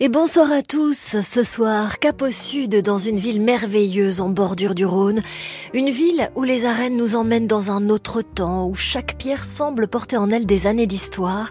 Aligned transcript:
Et 0.00 0.08
bonsoir 0.08 0.50
à 0.50 0.62
tous. 0.62 1.20
Ce 1.22 1.44
soir, 1.44 2.00
cap 2.00 2.20
au 2.20 2.32
sud, 2.32 2.82
dans 2.82 2.98
une 2.98 3.16
ville 3.16 3.40
merveilleuse 3.40 4.20
en 4.20 4.28
bordure 4.28 4.74
du 4.74 4.84
Rhône. 4.84 5.22
Une 5.72 5.90
ville 5.90 6.30
où 6.34 6.42
les 6.42 6.64
arènes 6.64 6.96
nous 6.96 7.14
emmènent 7.14 7.46
dans 7.46 7.70
un 7.70 7.88
autre 7.88 8.20
temps, 8.20 8.66
où 8.66 8.74
chaque 8.74 9.16
pierre 9.16 9.44
semble 9.44 9.86
porter 9.86 10.16
en 10.16 10.30
elle 10.30 10.46
des 10.46 10.66
années 10.66 10.88
d'histoire. 10.88 11.48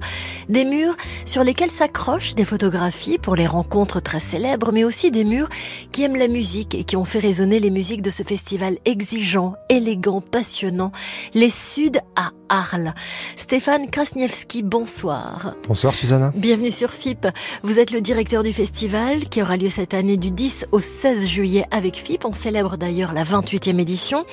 Des 0.50 0.66
murs 0.66 0.98
sur 1.24 1.46
lesquels 1.46 1.72
s'accrochent 1.72 2.36
des 2.36 2.44
photographies 2.44 3.18
pour 3.18 3.38
les 3.38 3.48
rencontres 3.48 4.02
très 4.02 4.20
célèbres, 4.20 4.74
mais 4.74 4.84
aussi 4.84 5.10
des 5.10 5.24
murs 5.24 5.48
qui 5.94 6.04
aiment 6.04 6.18
la 6.18 6.28
musique 6.28 6.76
et 6.76 6.84
qui 6.84 6.98
ont 6.98 7.06
fait 7.06 7.20
résonner 7.20 7.62
les 7.62 7.70
musiques 7.70 8.02
de 8.02 8.10
ce 8.10 8.24
festival 8.24 8.78
exigeant, 8.84 9.56
élégant, 9.70 10.20
passionnant. 10.20 10.92
Les 11.34 11.50
Suds 11.50 12.00
à 12.18 12.32
Arles. 12.50 12.94
Stéphane 13.38 13.90
Krasniewski, 13.90 14.64
bonsoir. 14.64 15.56
Bonsoir 15.66 15.96
Susanna. 15.96 16.34
Bienvenue 16.36 16.72
sur 16.72 16.92
FIP. 16.92 17.26
Vous 17.64 17.80
êtes 17.80 17.92
le 17.92 18.02
directeur 18.02 18.33
du 18.42 18.52
festival 18.52 19.30
qui 19.30 19.44
aura 19.44 19.58
lieu 19.58 19.70
cette 19.70 19.94
année 19.94 20.18
du 20.18 20.32
10 20.32 20.66
au 20.72 20.80
16 20.80 21.28
juillet 21.28 21.66
avec 21.70 21.98
FIP. 21.98 22.26
On 22.26 22.34
célèbre 22.34 22.78
d'ailleurs 22.78 23.14
la 23.14 23.24
28e 23.24 23.80
édition. 23.80 24.26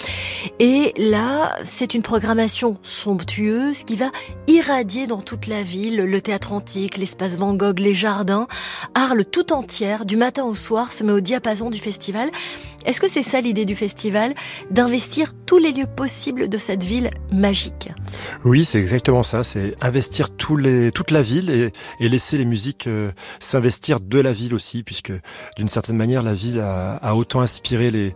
Et 0.58 0.94
là, 0.96 1.54
c'est 1.64 1.92
une 1.92 2.00
programmation 2.00 2.78
somptueuse 2.82 3.82
qui 3.82 3.96
va 3.96 4.10
irradier 4.46 5.06
dans 5.06 5.20
toute 5.20 5.48
la 5.48 5.62
ville, 5.62 6.04
le 6.04 6.20
théâtre 6.22 6.54
antique, 6.54 6.96
l'espace 6.96 7.36
Van 7.36 7.52
Gogh, 7.52 7.78
les 7.80 7.92
jardins. 7.92 8.46
Arles 8.94 9.26
tout 9.26 9.52
entière, 9.52 10.06
du 10.06 10.16
matin 10.16 10.44
au 10.44 10.54
soir, 10.54 10.92
se 10.92 11.04
met 11.04 11.12
au 11.12 11.20
diapason 11.20 11.68
du 11.68 11.78
festival. 11.78 12.30
Est-ce 12.86 13.00
que 13.00 13.08
c'est 13.08 13.22
ça 13.22 13.40
l'idée 13.40 13.64
du 13.66 13.76
festival? 13.76 14.34
D'investir 14.70 15.34
tous 15.44 15.58
les 15.58 15.72
lieux 15.72 15.86
possibles 15.86 16.48
de 16.48 16.58
cette 16.58 16.84
ville 16.84 17.10
magique 17.32 17.88
Oui, 18.44 18.64
c'est 18.64 18.78
exactement 18.78 19.22
ça. 19.22 19.42
C'est 19.42 19.74
investir 19.82 20.30
tous 20.30 20.56
les, 20.56 20.92
toute 20.92 21.10
la 21.10 21.22
ville 21.22 21.50
et, 21.50 22.08
laisser 22.08 22.38
les 22.38 22.44
musiques 22.44 22.86
euh, 22.86 23.10
s'investir 23.40 23.89
de 23.98 24.20
la 24.20 24.32
ville 24.32 24.54
aussi, 24.54 24.84
puisque 24.84 25.12
d'une 25.56 25.68
certaine 25.68 25.96
manière, 25.96 26.22
la 26.22 26.34
ville 26.34 26.60
a, 26.60 26.96
a 26.96 27.14
autant 27.16 27.40
inspiré 27.40 27.90
les, 27.90 28.14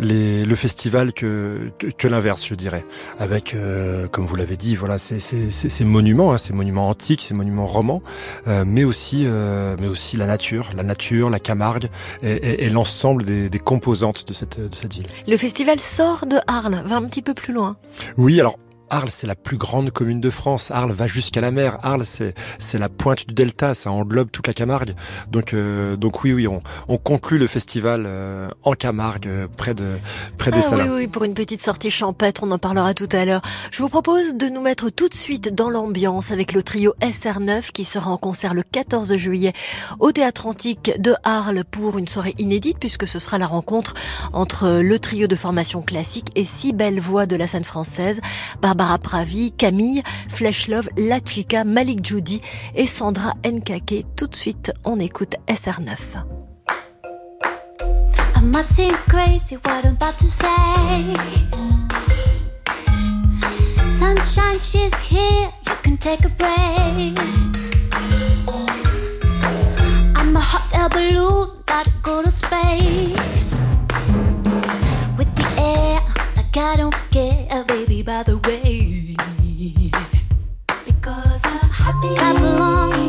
les, 0.00 0.44
le 0.44 0.56
festival 0.56 1.12
que, 1.12 1.70
que, 1.78 1.86
que 1.86 2.08
l'inverse, 2.08 2.44
je 2.46 2.56
dirais. 2.56 2.84
Avec, 3.18 3.54
euh, 3.54 4.08
comme 4.08 4.26
vous 4.26 4.34
l'avez 4.34 4.56
dit, 4.56 4.74
voilà, 4.74 4.98
ces, 4.98 5.20
ces, 5.20 5.52
ces 5.52 5.84
monuments, 5.84 6.32
hein, 6.32 6.38
ces 6.38 6.52
monuments 6.52 6.88
antiques, 6.88 7.22
ces 7.22 7.34
monuments 7.34 7.66
romans, 7.66 8.02
euh, 8.48 8.64
mais 8.66 8.84
aussi, 8.84 9.24
euh, 9.26 9.76
mais 9.78 9.86
aussi 9.86 10.16
la 10.16 10.26
nature, 10.26 10.70
la 10.74 10.82
nature, 10.82 11.30
la 11.30 11.38
Camargue 11.38 11.88
et, 12.22 12.32
et, 12.32 12.64
et 12.64 12.70
l'ensemble 12.70 13.24
des, 13.24 13.48
des 13.48 13.58
composantes 13.58 14.26
de 14.26 14.32
cette, 14.32 14.58
de 14.58 14.74
cette 14.74 14.94
ville. 14.94 15.06
Le 15.28 15.36
festival 15.36 15.78
sort 15.78 16.26
de 16.26 16.38
Arles, 16.46 16.82
va 16.86 16.96
un 16.96 17.04
petit 17.04 17.22
peu 17.22 17.34
plus 17.34 17.52
loin. 17.52 17.76
Oui, 18.16 18.40
alors 18.40 18.58
Arles, 18.92 19.10
c'est 19.10 19.26
la 19.26 19.34
plus 19.34 19.56
grande 19.56 19.90
commune 19.90 20.20
de 20.20 20.28
France. 20.28 20.70
Arles 20.70 20.92
va 20.92 21.06
jusqu'à 21.06 21.40
la 21.40 21.50
mer. 21.50 21.78
Arles, 21.82 22.04
c'est 22.04 22.34
c'est 22.58 22.78
la 22.78 22.90
pointe 22.90 23.26
du 23.26 23.32
delta. 23.32 23.72
Ça 23.72 23.90
englobe 23.90 24.30
toute 24.30 24.46
la 24.46 24.52
Camargue. 24.52 24.94
Donc 25.30 25.54
euh, 25.54 25.96
donc 25.96 26.22
oui 26.24 26.34
oui, 26.34 26.46
on, 26.46 26.62
on 26.88 26.98
conclut 26.98 27.38
le 27.38 27.46
festival 27.46 28.04
euh, 28.06 28.50
en 28.64 28.74
Camargue, 28.74 29.26
euh, 29.26 29.48
près 29.56 29.72
de 29.72 29.96
près 30.36 30.50
des 30.50 30.58
ah, 30.58 30.62
Salins. 30.62 30.88
Oui 30.90 30.94
oui, 30.94 31.06
pour 31.06 31.24
une 31.24 31.32
petite 31.32 31.62
sortie 31.62 31.90
champêtre, 31.90 32.42
on 32.44 32.50
en 32.50 32.58
parlera 32.58 32.92
tout 32.92 33.08
à 33.12 33.24
l'heure. 33.24 33.40
Je 33.70 33.82
vous 33.82 33.88
propose 33.88 34.34
de 34.34 34.50
nous 34.50 34.60
mettre 34.60 34.90
tout 34.90 35.08
de 35.08 35.14
suite 35.14 35.54
dans 35.54 35.70
l'ambiance 35.70 36.30
avec 36.30 36.52
le 36.52 36.62
trio 36.62 36.94
SR9 37.00 37.70
qui 37.72 37.84
sera 37.84 38.10
en 38.10 38.18
concert 38.18 38.52
le 38.52 38.62
14 38.62 39.16
juillet 39.16 39.54
au 40.00 40.12
Théâtre 40.12 40.46
Antique 40.46 40.92
de 41.00 41.14
Arles 41.24 41.64
pour 41.64 41.96
une 41.96 42.08
soirée 42.08 42.34
inédite 42.36 42.76
puisque 42.78 43.08
ce 43.08 43.18
sera 43.18 43.38
la 43.38 43.46
rencontre 43.46 43.94
entre 44.34 44.82
le 44.82 44.98
trio 44.98 45.28
de 45.28 45.36
formation 45.36 45.80
classique 45.80 46.28
et 46.34 46.44
six 46.44 46.74
belles 46.74 47.00
voix 47.00 47.24
de 47.24 47.36
la 47.36 47.46
scène 47.46 47.64
française. 47.64 48.20
Barbara 48.60 48.81
Barbara 48.82 48.98
Pravi, 48.98 49.52
Camille, 49.52 50.02
Flesh 50.28 50.66
Love, 50.66 50.88
La 50.96 51.20
Chica, 51.20 51.62
Malik 51.62 52.04
Judy 52.04 52.42
et 52.74 52.86
Sandra 52.86 53.34
Nkake. 53.46 54.04
Tout 54.16 54.26
de 54.26 54.34
suite, 54.34 54.72
on 54.84 54.98
écoute 54.98 55.36
SR9. 55.46 56.24
I 58.34 58.40
might 58.42 58.64
seem 58.64 58.92
crazy 59.08 59.56
what 59.58 59.84
I'm 59.84 59.94
about 59.94 60.18
to 60.18 60.24
say. 60.24 61.14
Sunshine, 63.88 64.58
she's 64.60 65.00
here, 65.00 65.52
you 65.64 65.76
can 65.84 65.96
take. 65.96 66.18
I'm 70.16 70.36
a 70.36 70.40
hot 70.40 70.90
go 72.02 72.20
to 72.20 72.30
space. 72.32 73.60
With 75.16 75.32
the 75.36 75.46
air, 75.56 75.91
like 76.54 76.64
I 76.64 76.76
don't 76.76 76.94
care, 77.10 77.64
baby, 77.64 78.02
by 78.02 78.22
the 78.22 78.36
way. 78.38 79.14
Because 80.84 81.40
I'm 81.44 81.70
happy. 81.70 82.14
Clap 82.16 82.36
along 82.36 83.01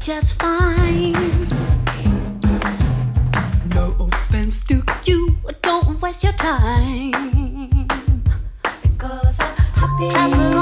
just 0.00 0.40
fine. 0.40 1.12
No 3.74 3.96
offense 4.00 4.64
to 4.66 4.82
you, 5.04 5.36
don't 5.62 6.00
waste 6.00 6.24
your 6.24 6.32
time. 6.34 7.12
Because 8.82 9.40
I'm 9.40 9.56
happy. 9.74 10.57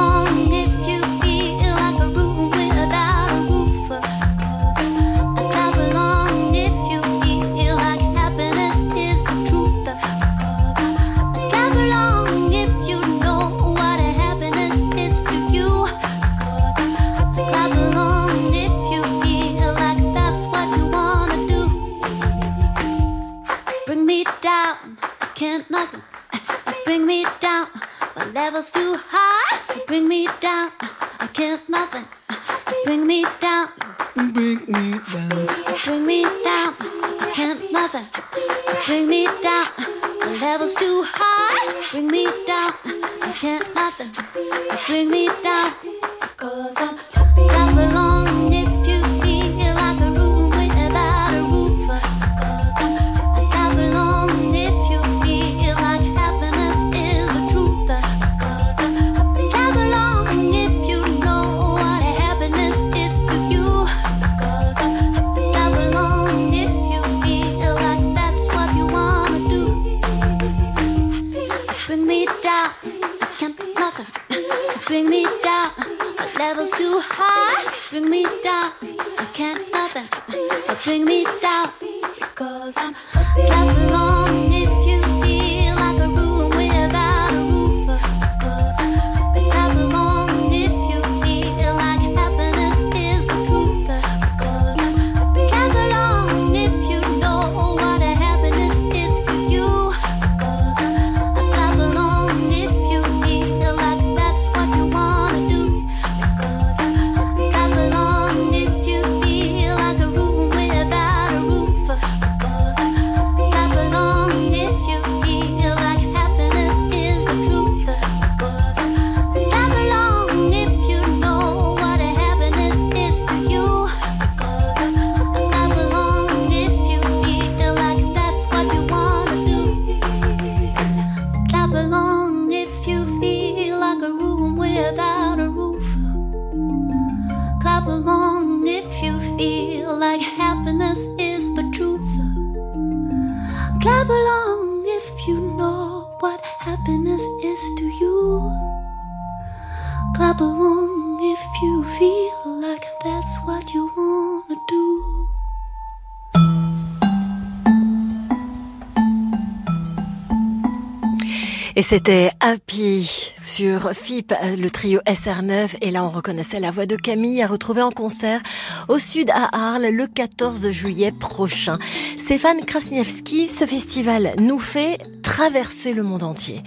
C'était 161.96 162.30
Happy 162.40 163.32
sur 163.42 163.92
FIP, 163.92 164.34
le 164.58 164.68
trio 164.68 165.00
SR9. 165.06 165.78
Et 165.80 165.90
là, 165.90 166.04
on 166.04 166.10
reconnaissait 166.10 166.60
la 166.60 166.70
voix 166.70 166.84
de 166.84 166.94
Camille 166.94 167.40
à 167.40 167.46
retrouver 167.46 167.80
en 167.80 167.90
concert 167.90 168.42
au 168.88 168.98
sud 168.98 169.30
à 169.30 169.48
Arles 169.56 169.88
le 169.90 170.06
14 170.06 170.70
juillet 170.72 171.10
prochain. 171.10 171.78
Stéphane 172.18 172.66
Krasniewski, 172.66 173.48
ce 173.48 173.64
festival 173.64 174.34
nous 174.38 174.58
fait 174.58 174.98
traverser 175.22 175.94
le 175.94 176.02
monde 176.02 176.22
entier. 176.22 176.62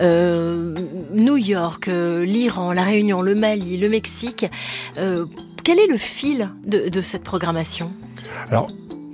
Euh, 0.00 0.74
New 1.12 1.36
York, 1.36 1.86
euh, 1.86 2.24
l'Iran, 2.24 2.72
la 2.72 2.82
Réunion, 2.82 3.22
le 3.22 3.36
Mali, 3.36 3.76
le 3.76 3.88
Mexique. 3.88 4.46
Euh, 4.98 5.26
quel 5.62 5.78
est 5.78 5.86
le 5.86 5.96
fil 5.96 6.50
de, 6.66 7.02
cette 7.02 7.22
programmation? 7.22 7.92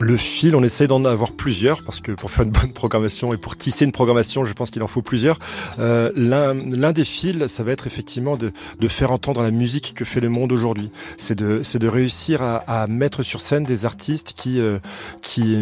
Le 0.00 0.16
fil, 0.16 0.54
on 0.54 0.62
essaie 0.62 0.86
d'en 0.86 1.04
avoir 1.04 1.32
plusieurs 1.32 1.82
parce 1.82 2.00
que 2.00 2.12
pour 2.12 2.30
faire 2.30 2.44
une 2.44 2.50
bonne 2.50 2.72
programmation 2.72 3.32
et 3.32 3.36
pour 3.36 3.56
tisser 3.56 3.84
une 3.84 3.92
programmation, 3.92 4.44
je 4.44 4.52
pense 4.52 4.70
qu'il 4.70 4.82
en 4.82 4.86
faut 4.86 5.02
plusieurs. 5.02 5.38
Euh, 5.78 6.10
L'un 6.14 6.92
des 6.92 7.04
fils, 7.04 7.46
ça 7.48 7.64
va 7.64 7.72
être 7.72 7.86
effectivement 7.86 8.36
de, 8.36 8.52
de, 8.78 8.88
faire 8.88 9.10
entendre 9.12 9.42
la 9.42 9.50
musique 9.50 9.94
que 9.94 10.04
fait 10.04 10.20
le 10.20 10.28
monde 10.28 10.52
aujourd'hui. 10.52 10.90
C'est 11.16 11.34
de, 11.34 11.62
de 11.78 11.88
réussir 11.88 12.42
à, 12.42 12.56
à, 12.66 12.86
mettre 12.86 13.22
sur 13.22 13.40
scène 13.40 13.64
des 13.64 13.84
artistes 13.84 14.34
qui, 14.36 14.60
euh, 14.60 14.78
qui, 15.22 15.56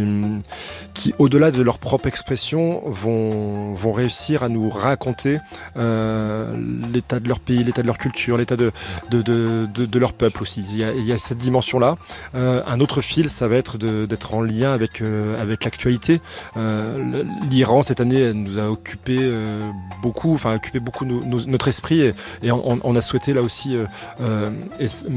qui 0.94 1.14
au-delà 1.18 1.50
de 1.50 1.62
leur 1.62 1.78
propre 1.78 2.06
expression, 2.06 2.82
vont, 2.86 3.74
vont 3.74 3.92
réussir 3.92 4.42
à 4.42 4.48
nous 4.48 4.68
raconter 4.68 5.38
euh, 5.76 6.56
l'état 6.92 7.20
de 7.20 7.28
leur 7.28 7.40
pays, 7.40 7.64
l'état 7.64 7.82
de 7.82 7.86
leur 7.86 7.98
culture, 7.98 8.36
l'état 8.36 8.56
de, 8.56 8.72
de, 9.10 9.22
de, 9.66 9.98
leur 9.98 10.12
peuple 10.12 10.42
aussi. 10.42 10.64
Il 10.70 10.78
y 10.78 10.84
a, 10.84 10.92
il 10.92 11.04
y 11.04 11.12
a 11.12 11.18
cette 11.18 11.38
dimension-là. 11.38 11.96
Euh, 12.34 12.62
un 12.66 12.80
autre 12.80 13.00
fil, 13.00 13.30
ça 13.30 13.48
va 13.48 13.56
être 13.56 13.78
d'être 13.78 14.25
en 14.34 14.42
lien 14.42 14.72
avec 14.72 15.00
euh, 15.00 15.40
avec 15.40 15.64
l'actualité. 15.64 16.20
Euh, 16.56 17.24
L'Iran 17.50 17.82
cette 17.82 18.00
année 18.00 18.32
nous 18.32 18.58
a 18.58 18.68
occupé 18.68 19.18
euh, 19.20 19.70
beaucoup, 20.02 20.32
enfin 20.32 20.54
occupé 20.54 20.80
beaucoup 20.80 21.04
no, 21.04 21.22
no, 21.24 21.44
notre 21.46 21.68
esprit 21.68 22.00
et, 22.42 22.50
on, 22.50 22.96
a 22.96 23.02
souhaité 23.02 23.34
là 23.34 23.42
aussi 23.42 23.76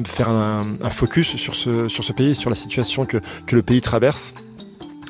faire 0.05 0.29
un, 0.29 0.75
un, 0.81 0.89
focus 0.89 1.35
sur 1.35 1.55
ce 1.55 1.87
sur 1.87 2.03
ce 2.03 2.13
pays, 2.13 2.35
sur 2.35 2.49
la 2.49 2.55
situation 2.55 3.05
que 3.05 3.17
que 3.45 3.55
le 3.55 3.61
pays 3.61 3.81
traverse. 3.81 4.33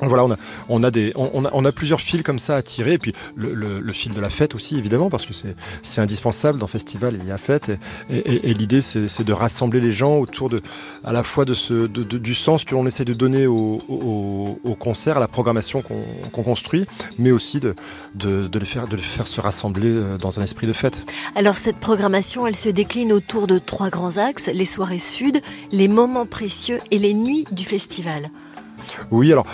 Voilà, 0.01 0.23
on 0.25 0.31
a, 0.31 0.37
on 0.69 0.83
a 0.83 0.91
des, 0.91 1.11
on 1.15 1.45
a, 1.45 1.49
on 1.51 1.65
a 1.65 1.71
plusieurs 1.71 2.01
fils 2.01 2.23
comme 2.23 2.39
ça 2.39 2.55
à 2.55 2.61
tirer, 2.61 2.93
et 2.93 2.97
puis 2.97 3.13
le, 3.35 3.53
le, 3.53 3.79
le 3.79 3.93
fil 3.93 4.13
de 4.13 4.21
la 4.21 4.29
fête 4.29 4.55
aussi 4.55 4.77
évidemment 4.77 5.09
parce 5.09 5.25
que 5.25 5.33
c'est, 5.33 5.55
indispensable 5.99 6.59
dans 6.59 6.67
festival 6.67 7.17
il 7.21 7.27
y 7.27 7.31
a 7.31 7.37
fête, 7.37 7.69
et, 8.09 8.15
et, 8.17 8.49
et 8.49 8.53
l'idée 8.53 8.81
c'est, 8.81 9.23
de 9.23 9.33
rassembler 9.33 9.81
les 9.81 9.91
gens 9.91 10.17
autour 10.17 10.49
de, 10.49 10.61
à 11.03 11.11
la 11.11 11.23
fois 11.23 11.43
de 11.45 11.53
ce, 11.53 11.73
de, 11.73 12.03
de, 12.03 12.17
du 12.17 12.33
sens 12.33 12.63
que 12.63 12.73
l'on 12.73 12.85
essaie 12.85 13.05
de 13.05 13.13
donner 13.13 13.47
au, 13.47 13.81
au, 13.89 14.59
au 14.63 14.75
concert, 14.75 15.17
à 15.17 15.19
la 15.19 15.27
programmation 15.27 15.81
qu'on, 15.81 16.43
construit, 16.43 16.85
mais 17.17 17.31
aussi 17.31 17.59
de, 17.59 17.75
de, 18.15 18.47
de 18.47 18.59
faire, 18.65 18.87
de 18.87 18.95
faire 18.95 19.27
se 19.27 19.41
rassembler 19.41 19.89
euh, 19.91 20.17
dans 20.17 20.39
un 20.39 20.43
esprit 20.43 20.67
de 20.67 20.73
fête. 20.73 21.05
Alors 21.35 21.55
cette 21.55 21.77
programmation, 21.77 22.47
elle 22.47 22.55
se 22.55 22.69
décline 22.69 23.11
autour 23.11 23.45
de 23.45 23.59
trois 23.59 23.89
grands 23.89 24.17
axes 24.17 24.49
les 24.53 24.65
soirées 24.65 24.99
sud, 24.99 25.41
les 25.71 25.89
moments 25.89 26.25
précieux 26.25 26.79
et 26.91 26.99
les 26.99 27.13
nuits 27.13 27.45
du 27.51 27.65
festival. 27.65 28.29
Oui, 29.11 29.31
alors 29.31 29.45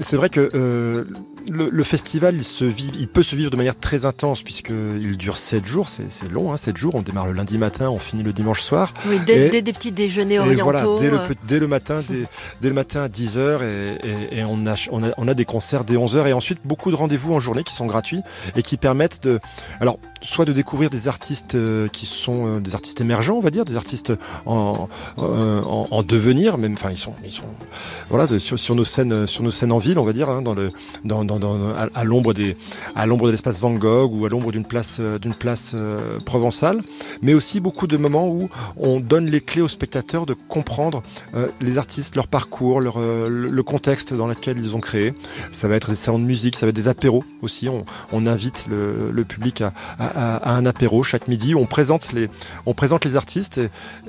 c'est 0.00 0.16
vrai 0.16 0.28
que 0.28 0.50
euh, 0.54 1.04
le, 1.50 1.70
le, 1.70 1.84
festival, 1.84 2.36
il, 2.36 2.44
se 2.44 2.64
vit, 2.64 2.92
il 2.98 3.08
peut 3.08 3.22
se 3.22 3.34
vivre 3.36 3.50
de 3.50 3.56
manière 3.56 3.78
très 3.78 4.04
intense 4.06 4.42
puisqu'il 4.42 5.16
dure 5.16 5.36
7 5.36 5.66
jours, 5.66 5.88
c'est 5.88 6.30
long, 6.30 6.52
hein, 6.52 6.56
7 6.56 6.76
jours. 6.76 6.94
On 6.94 7.02
démarre 7.02 7.26
le 7.26 7.32
lundi 7.32 7.58
matin, 7.58 7.90
on 7.90 7.98
finit 7.98 8.22
le 8.22 8.32
dimanche 8.32 8.62
soir. 8.62 8.94
Oui, 9.06 9.18
dès, 9.26 9.46
et, 9.46 9.50
dès 9.50 9.62
des 9.62 9.72
petits 9.72 9.92
déjeuners 9.92 10.38
orientaux. 10.38 10.64
Voilà, 10.64 10.86
dès 10.98 11.10
le, 11.10 11.18
dès 11.46 11.58
le 11.58 11.66
matin, 11.66 12.00
dès, 12.08 12.24
dès, 12.60 12.68
le 12.68 12.74
matin 12.74 13.02
à 13.02 13.08
10h 13.08 13.62
et, 13.62 14.34
et, 14.34 14.38
et 14.38 14.44
on, 14.44 14.66
a, 14.66 14.74
on, 14.90 15.02
a, 15.02 15.10
on, 15.16 15.28
a, 15.28 15.34
des 15.34 15.44
concerts 15.44 15.84
dès 15.84 15.96
11h 15.96 16.26
et 16.26 16.32
ensuite 16.32 16.60
beaucoup 16.64 16.90
de 16.90 16.96
rendez-vous 16.96 17.32
en 17.34 17.40
journée 17.40 17.64
qui 17.64 17.74
sont 17.74 17.86
gratuits 17.86 18.20
et 18.56 18.62
qui 18.62 18.76
permettent 18.76 19.22
de, 19.22 19.40
alors 19.80 19.98
soit 20.22 20.44
de 20.44 20.52
découvrir 20.52 20.90
des 20.90 21.08
artistes 21.08 21.54
euh, 21.54 21.88
qui 21.88 22.06
sont 22.06 22.46
euh, 22.46 22.60
des 22.60 22.74
artistes 22.74 23.00
émergents, 23.00 23.34
on 23.34 23.40
va 23.40 23.50
dire, 23.50 23.64
des 23.64 23.76
artistes 23.76 24.12
en, 24.46 24.88
en, 25.16 25.86
en 25.90 26.02
devenir, 26.02 26.58
même, 26.58 26.74
enfin 26.74 26.90
ils 26.90 26.98
sont, 26.98 27.14
ils 27.24 27.30
sont, 27.30 27.44
voilà, 28.08 28.26
sur, 28.38 28.74
nos 28.74 28.84
scènes, 28.84 29.26
sur 29.26 29.42
nos 29.42 29.50
scènes 29.50 29.72
en 29.72 29.78
ville, 29.78 29.98
on 29.98 30.04
va 30.04 30.12
dire, 30.12 30.30
hein, 30.30 30.42
dans 30.42 30.54
le, 30.54 30.72
dans, 31.04 31.24
dans, 31.24 31.74
à, 31.74 32.04
l'ombre 32.04 32.34
des, 32.34 32.56
à 32.94 33.06
l'ombre 33.06 33.26
de 33.26 33.32
l'espace 33.32 33.60
Van 33.60 33.72
Gogh 33.72 34.12
ou 34.14 34.26
à 34.26 34.28
l'ombre 34.28 34.52
d'une 34.52 34.64
place, 34.64 35.00
d'une 35.00 35.34
place 35.34 35.72
euh, 35.74 36.18
provençale, 36.20 36.80
mais 37.20 37.34
aussi 37.34 37.60
beaucoup 37.60 37.86
de 37.86 37.96
moments 37.96 38.28
où 38.28 38.48
on 38.76 39.00
donne 39.00 39.26
les 39.26 39.40
clés 39.40 39.62
aux 39.62 39.68
spectateurs 39.68 40.26
de 40.26 40.34
comprendre 40.34 41.02
euh, 41.34 41.48
les 41.60 41.78
artistes, 41.78 42.14
leur 42.16 42.28
parcours, 42.28 42.80
leur, 42.80 42.96
euh, 42.98 43.28
le 43.28 43.62
contexte 43.62 44.14
dans 44.14 44.26
lequel 44.26 44.58
ils 44.58 44.76
ont 44.76 44.80
créé. 44.80 45.14
Ça 45.50 45.68
va 45.68 45.76
être 45.76 45.90
des 45.90 45.96
salons 45.96 46.18
de 46.18 46.24
musique, 46.24 46.56
ça 46.56 46.66
va 46.66 46.70
être 46.70 46.76
des 46.76 46.88
apéros 46.88 47.24
aussi. 47.42 47.68
On, 47.68 48.26
invite 48.26 48.66
le, 48.68 49.24
public 49.24 49.62
à, 49.62 49.72
à, 50.14 50.54
un 50.54 50.66
apéro 50.66 51.02
chaque 51.02 51.28
midi 51.28 51.54
on 51.54 51.66
présente 51.66 52.12
les, 52.12 52.28
on 52.66 52.74
présente 52.74 53.04
les 53.04 53.16
artistes 53.16 53.60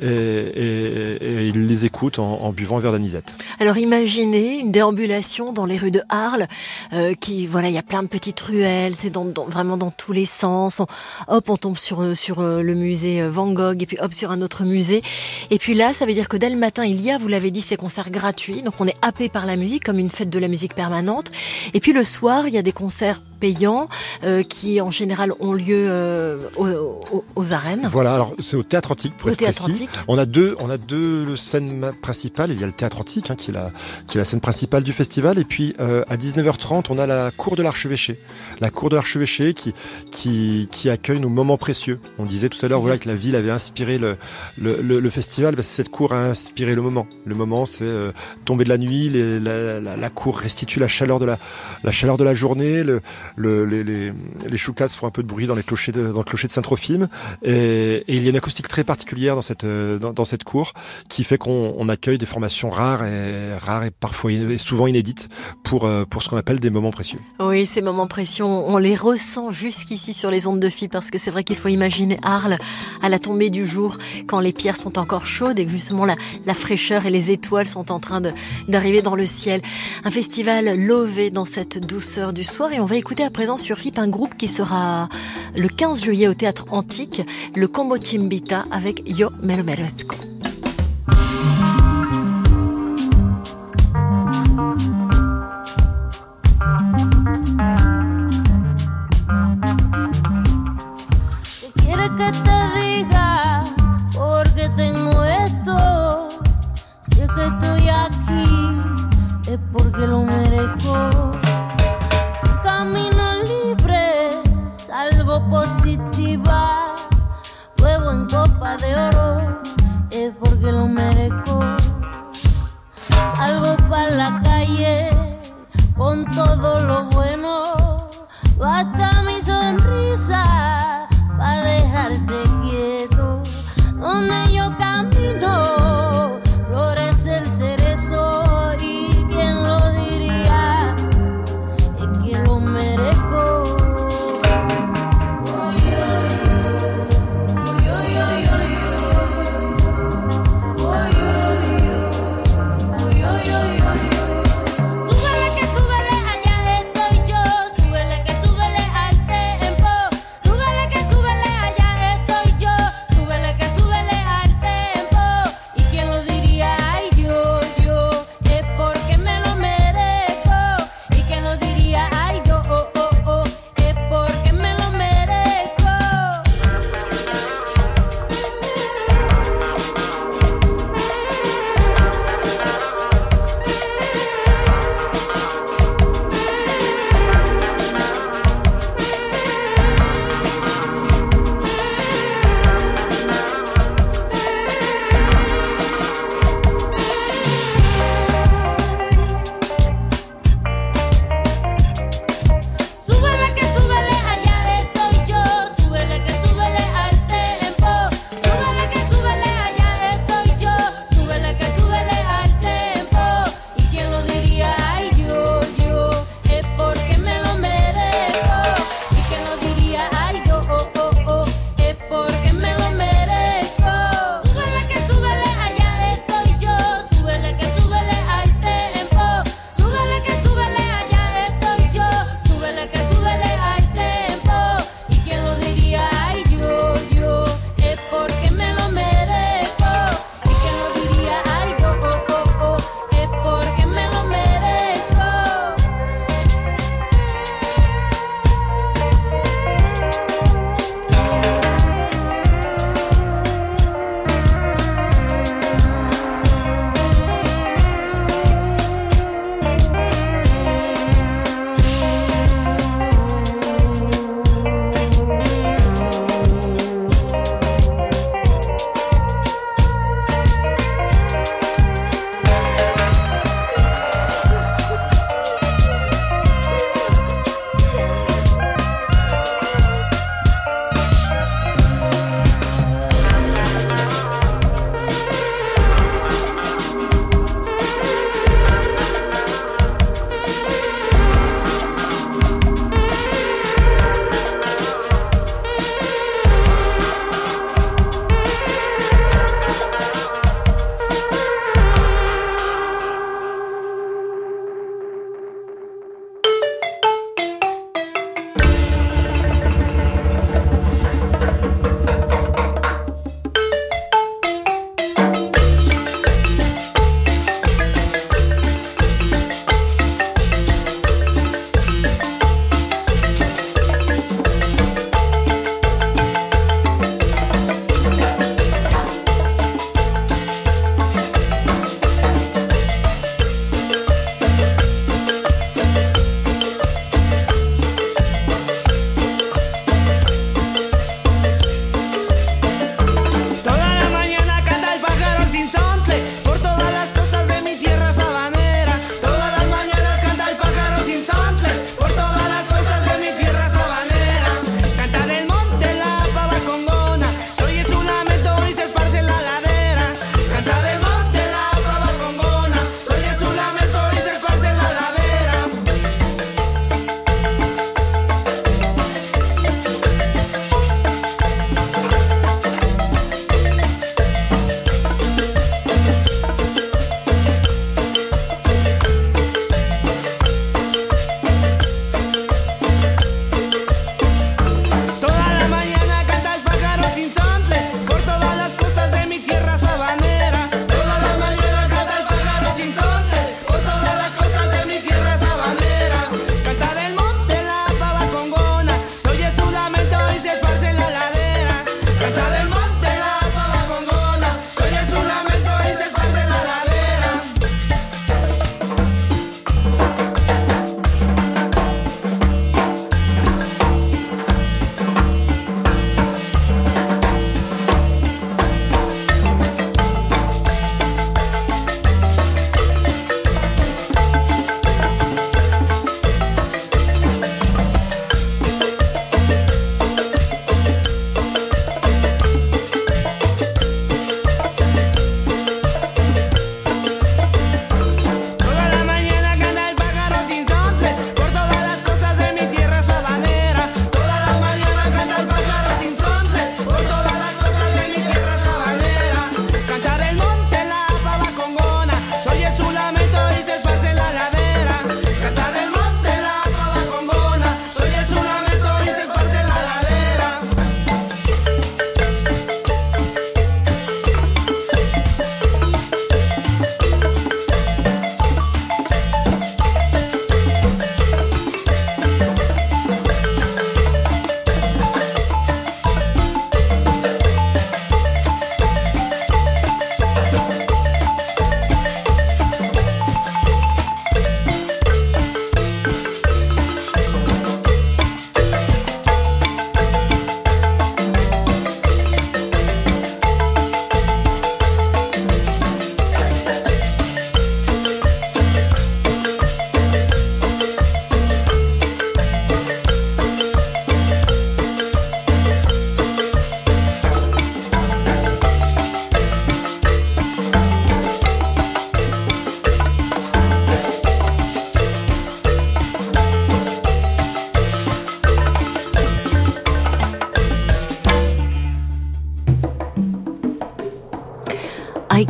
et, 0.02 1.50
ils 1.50 1.68
les 1.68 1.86
écoutent 1.86 2.20
en, 2.20 2.52
buvant 2.52 2.78
un 2.78 2.80
verre 2.80 2.92
d'anisette. 2.92 3.34
Alors 3.60 3.78
imaginez 3.78 4.60
une 4.60 4.72
déambulation 4.72 5.54
dans 5.54 5.66
les 5.66 5.78
rues 5.78 5.92
de 5.92 6.02
Arles 6.10 6.48
euh, 6.94 7.14
qui 7.16 7.48
voilà, 7.48 7.70
il 7.70 7.74
y 7.74 7.78
a 7.78 7.84
plein 7.84 8.04
de 8.04 8.08
petites 8.08 8.40
ruelles, 8.40 8.94
c'est 8.98 9.10
dans, 9.10 9.26
vraiment 9.48 9.78
dans 9.78 9.92
tous 9.92 10.12
les 10.12 10.26
sens. 10.26 10.80
On, 10.80 10.88
hop, 11.28 11.50
on 11.50 11.58
tombe 11.58 11.78
sur 11.78 12.16
sur 12.16 12.42
le 12.42 12.74
musée 12.74 13.28
Van 13.28 13.52
Gogh 13.52 13.82
et 13.82 13.86
puis 13.86 13.98
hop 14.00 14.14
sur 14.14 14.32
un 14.32 14.42
autre 14.42 14.64
musée. 14.64 15.02
Et 15.50 15.60
puis 15.60 15.74
là, 15.74 15.94
ça 15.94 16.06
veut 16.06 16.14
dire 16.14 16.28
que 16.28 16.38
dès 16.38 16.50
le 16.50 16.56
matin, 16.56 16.84
il 16.86 17.02
y 17.02 17.12
a, 17.12 17.18
vous 17.18 17.28
l'avez 17.28 17.52
dit, 17.52 17.62
ces 17.62 17.76
concerts 17.76 18.12
gratuits. 18.12 18.62
Donc 18.62 18.76
on 18.80 18.88
est 18.88 18.98
happé 19.02 19.30
par 19.30 19.46
la 19.46 19.56
musique 19.56 19.84
comme 19.84 20.00
une 20.00 20.10
fête 20.10 20.30
de 20.30 20.40
la 20.40 20.48
musique 20.48 20.74
permanente. 20.74 21.32
Et 21.74 21.80
puis 21.80 21.94
le 21.94 22.04
soir, 22.04 22.48
il 22.48 22.54
y 22.54 22.58
a 22.58 22.62
des 22.62 22.72
concerts 22.72 23.22
payants 23.44 23.90
euh, 24.24 24.42
qui 24.42 24.80
en 24.80 24.90
général 24.90 25.34
ont 25.42 25.52
lieu 25.52 25.88
euh, 25.90 26.48
aux, 26.56 27.24
aux, 27.36 27.52
arènes. 27.52 27.86
Voilà, 27.92 28.16
alors 28.16 28.34
c'est 28.40 28.56
au 28.56 28.64
théâtre 28.64 28.94
antique 28.94 29.18
pour 29.18 29.28
au 29.28 29.34
être 29.34 29.40
théâtre 29.40 29.64
précis. 29.64 29.84
Antique. 29.84 29.90
On 30.08 30.18
a 30.18 30.26
deux, 30.26 30.56
on 30.60 30.70
a 30.70 30.78
deux 30.78 31.36
scènes 31.36 31.92
principales. 32.02 32.52
Il 32.54 32.62
y 32.62 32.64
a 32.64 32.68
le 32.68 32.72
théâtre 32.72 33.02
antique 33.02 33.32
hein, 33.32 33.36
qui 33.36 33.52
est 33.52 33.54
la 33.54 33.72
qui 34.08 34.18
est 34.18 34.22
la 34.22 34.24
scène 34.24 34.40
principale 34.40 34.84
du 34.84 34.94
festival 34.94 35.38
et 35.40 35.44
puis 35.44 35.76
euh, 35.82 36.06
à 36.08 36.16
19h30 36.16 36.86
on 36.90 36.98
a 36.98 37.06
la 37.06 37.32
cour 37.32 37.58
de 37.58 37.64
l'archevêché, 37.64 38.18
la 38.62 38.70
cour 38.70 38.90
de 38.90 38.96
l'archevêché 38.96 39.54
qui 39.54 39.74
qui 40.10 40.70
qui 40.72 40.90
accueille 40.90 41.20
nos 41.20 41.28
moments 41.28 41.58
précieux. 41.58 42.00
On 42.20 42.26
disait 42.26 42.48
tout 42.48 42.66
à 42.66 42.70
l'heure 42.70 42.80
voilà 42.80 42.98
que 42.98 43.10
la 43.10 43.16
ville 43.16 43.36
avait 43.36 43.52
inspiré 43.52 43.98
le 43.98 44.16
le, 44.58 44.82
le, 44.82 45.02
le 45.02 45.10
festival. 45.10 45.56
Ben, 45.56 45.64
cette 45.64 45.90
cour 45.90 46.14
a 46.14 46.24
inspiré 46.24 46.76
le 46.76 46.82
moment. 46.82 47.08
Le 47.26 47.36
moment 47.36 47.66
c'est 47.66 47.84
euh, 47.84 48.14
tomber 48.46 48.64
de 48.64 48.70
la 48.70 48.78
nuit, 48.78 49.10
les, 49.10 49.42
la, 49.42 49.82
la, 49.82 49.98
la, 49.98 50.10
cour 50.10 50.38
restitue 50.38 50.80
la 50.80 50.88
chaleur 50.88 51.20
de 51.20 51.26
la 51.26 51.38
la 51.84 51.92
chaleur 51.92 52.16
de 52.16 52.24
la 52.24 52.36
journée. 52.36 52.86
Le, 52.86 53.02
le 53.36 53.66
les, 53.66 53.84
les 53.84 54.12
les 54.48 54.58
choucas 54.58 54.90
font 54.90 55.08
un 55.08 55.12
peu 55.12 55.24
de 55.24 55.28
bruit 55.28 55.48
dans 55.48 55.56
les 55.56 55.64
clochers 55.64 55.92
de, 55.92 56.12
dans 56.12 56.20
le 56.20 56.24
clocher 56.24 56.48
de 56.48 56.54
Saint-Trophime 56.54 57.08
et, 57.44 58.04
il 58.08 58.24
y 58.24 58.28
a 58.28 58.30
une 58.30 58.36
acoustique 58.36 58.68
très 58.68 58.84
particulière 58.84 59.36
dans 59.36 59.42
cette 59.42 59.66
dans, 59.66 60.14
dans 60.14 60.26
cette 60.26 60.44
cour 60.44 60.74
qui 61.10 61.24
fait 61.24 61.38
qu'on 61.38 61.74
on 61.78 61.90
accueille 61.90 62.18
des 62.18 62.26
formations 62.26 62.70
rares 62.70 63.04
et 63.06 63.56
rares 63.58 63.84
et 63.84 63.92
parfois 63.92 64.32
et 64.32 64.58
souvent 64.58 64.88
inédites 64.88 65.28
pour 65.64 65.90
pour 66.10 66.24
ce 66.24 66.30
qu'on 66.30 66.38
appelle 66.38 66.60
des 66.60 66.70
moments 66.70 66.92
précieux. 66.92 67.20
Oui, 67.40 67.66
ces 67.66 67.82
moments 67.82 68.08
précieux, 68.08 68.46
on 68.46 68.78
les 68.78 68.96
ressent 68.96 69.52
jusqu'ici 69.52 70.14
sur 70.14 70.30
les 70.30 70.48
ondes 70.48 70.60
de 70.60 70.70
Phi 70.70 70.88
parce 70.88 71.10
que 71.10 71.18
c'est 71.18 71.32
vrai 71.32 71.44
qu'il 71.44 71.58
faut 71.58 71.70
imaginer 71.70 72.20
Arles 72.24 72.58
à 73.02 73.10
la 73.10 73.20
tombée 73.20 73.50
du 73.50 73.68
jour 73.68 73.98
quand 74.28 74.40
les 74.40 74.54
pierres 74.54 74.78
sont 74.78 74.98
encore 74.98 75.26
chaudes 75.26 75.60
et 75.60 75.66
que 75.66 75.72
justement 75.72 76.06
la, 76.06 76.16
la 76.46 76.54
fraîcheur 76.54 77.06
et 77.06 77.12
les 77.12 77.32
étoiles 77.32 77.68
sont 77.68 77.92
en 77.92 78.00
train 78.00 78.22
d'arriver 78.68 79.02
dans 79.02 79.16
le 79.16 79.26
ciel. 79.26 79.62
Un 80.04 80.12
festival 80.12 80.80
lové 80.80 81.30
dans 81.30 81.46
cette 81.46 81.78
douceur 81.86 82.34
du 82.34 82.44
soir 82.44 82.72
et 82.74 82.80
on 82.80 82.86
va 82.86 82.96
écouter 82.96 83.23
à 83.24 83.30
présent 83.30 83.58
sur 83.58 83.78
FIP 83.78 84.00
un 84.00 84.08
groupe 84.08 84.36
qui 84.36 84.48
sera 84.48 85.08
le 85.56 85.68
15 85.70 86.04
juillet 86.04 86.28
au 86.28 86.34
théâtre 86.34 86.66
antique, 86.72 87.22
le 87.56 87.68
Combo 87.68 87.96
Chimbita 87.98 88.66
avec 88.70 89.04
Yo 89.06 89.30
Me 89.42 89.56
Lo 89.56 89.64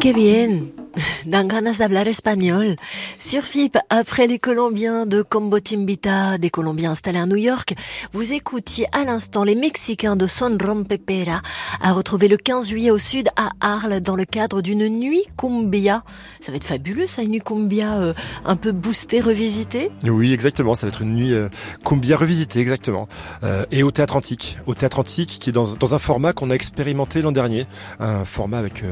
qué 0.04 0.12
bien. 0.12 0.74
Dan 1.26 1.48
ganas 1.48 1.78
de 1.78 1.86
hablar 1.86 2.10
espagnol. 2.10 2.78
Sur 3.26 3.44
FIP, 3.44 3.78
après 3.90 4.28
les 4.28 4.38
Colombiens 4.38 5.06
de 5.06 5.22
Combo 5.22 5.58
Timbita, 5.58 6.38
des 6.38 6.50
Colombiens 6.50 6.92
installés 6.92 7.20
à 7.20 7.26
New 7.26 7.38
York, 7.38 7.74
vous 8.12 8.34
écoutiez 8.34 8.86
à 8.92 9.06
l'instant 9.06 9.46
les 9.46 9.56
Mexicains 9.56 10.18
de 10.18 10.28
Son 10.28 10.58
Rompepera 10.62 11.42
à 11.82 11.94
retrouver 11.94 12.28
le 12.28 12.36
15 12.36 12.68
juillet 12.68 12.92
au 12.92 12.98
sud 12.98 13.30
à 13.38 13.52
Arles 13.62 14.02
dans 14.02 14.18
le 14.18 14.26
cadre 14.26 14.62
d'une 14.62 14.90
nuit 14.90 15.24
cumbia. 15.38 16.04
Ça 16.42 16.52
va 16.52 16.58
être 16.58 16.66
fabuleux 16.66 17.08
ça, 17.08 17.22
une 17.22 17.32
nuit 17.32 17.40
cumbia 17.40 17.98
euh, 17.98 18.14
un 18.44 18.58
peu 18.58 18.74
boostée, 18.74 19.22
revisitée? 19.22 19.90
Oui, 20.04 20.34
exactement, 20.34 20.76
ça 20.76 20.86
va 20.86 20.90
être 20.90 21.02
une 21.02 21.16
nuit 21.16 21.34
euh, 21.34 21.48
cumbia 21.86 22.18
revisitée, 22.18 22.60
exactement. 22.60 23.08
Euh, 23.44 23.66
et 23.72 23.84
au 23.84 23.92
Théâtre 23.92 24.18
Antique. 24.18 24.58
Au 24.68 24.76
Théâtre 24.76 25.00
Antique 25.00 25.40
qui 25.40 25.50
est 25.50 25.54
dans, 25.54 25.94
un 25.94 26.00
format 26.00 26.34
qu'on 26.34 26.50
a 26.50 26.56
expérimenté 26.56 27.22
l'an 27.22 27.32
dernier. 27.32 27.68
Un 28.02 28.26
format 28.26 28.58
avec 28.58 28.84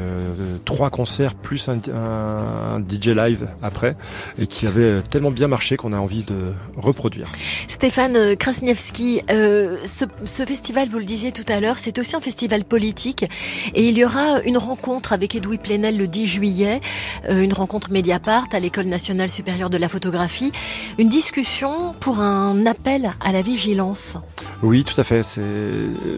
trois 0.63 0.89
concerts 0.89 1.35
plus 1.35 1.67
un 1.67 2.81
DJ 2.89 3.09
live 3.09 3.49
après 3.61 3.97
et 4.39 4.47
qui 4.47 4.67
avait 4.67 5.01
tellement 5.01 5.31
bien 5.31 5.47
marché 5.47 5.77
qu'on 5.77 5.93
a 5.93 5.99
envie 5.99 6.23
de 6.23 6.53
reproduire. 6.77 7.27
Stéphane 7.67 8.35
Krasniewski, 8.35 9.21
euh, 9.29 9.77
ce, 9.85 10.05
ce, 10.25 10.45
festival, 10.45 10.89
vous 10.89 10.99
le 10.99 11.05
disiez 11.05 11.31
tout 11.31 11.45
à 11.47 11.59
l'heure, 11.59 11.77
c'est 11.77 11.97
aussi 11.99 12.15
un 12.15 12.21
festival 12.21 12.63
politique 12.63 13.25
et 13.73 13.87
il 13.87 13.97
y 13.97 14.05
aura 14.05 14.41
une 14.43 14.57
rencontre 14.57 15.13
avec 15.13 15.35
Edoui 15.35 15.57
Plenel 15.57 15.97
le 15.97 16.07
10 16.07 16.27
juillet, 16.27 16.81
euh, 17.29 17.41
une 17.41 17.53
rencontre 17.53 17.91
Mediapart 17.91 18.45
à 18.51 18.59
l'École 18.59 18.85
nationale 18.85 19.29
supérieure 19.29 19.69
de 19.69 19.77
la 19.77 19.89
photographie, 19.89 20.51
une 20.97 21.09
discussion 21.09 21.93
pour 21.99 22.19
un 22.19 22.65
appel 22.65 23.11
à 23.19 23.31
la 23.31 23.41
vigilance. 23.41 24.17
Oui, 24.61 24.83
tout 24.83 24.99
à 24.99 25.03
fait. 25.03 25.23
C'est 25.23 25.41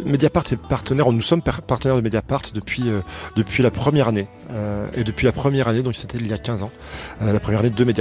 Mediapart 0.06 0.46
est 0.52 0.58
partenaire, 0.58 1.12
nous 1.12 1.22
sommes 1.22 1.42
partenaires 1.42 1.96
de 1.96 2.02
Mediapart 2.02 2.44
depuis 2.54 2.90
euh, 2.90 3.02
depuis 3.36 3.64
la 3.64 3.72
première 3.72 4.08
année 4.08 4.28
et 4.96 5.04
depuis 5.04 5.26
la 5.26 5.32
première 5.32 5.68
année, 5.68 5.82
donc 5.82 5.96
c'était 5.96 6.20
il 6.20 6.28
y 6.28 6.34
a 6.34 6.38
15 6.38 6.62
ans, 6.62 6.72
la 7.22 7.40
première 7.40 7.62
année 7.62 7.72
de 7.72 7.84
Mediapart. 7.84 7.93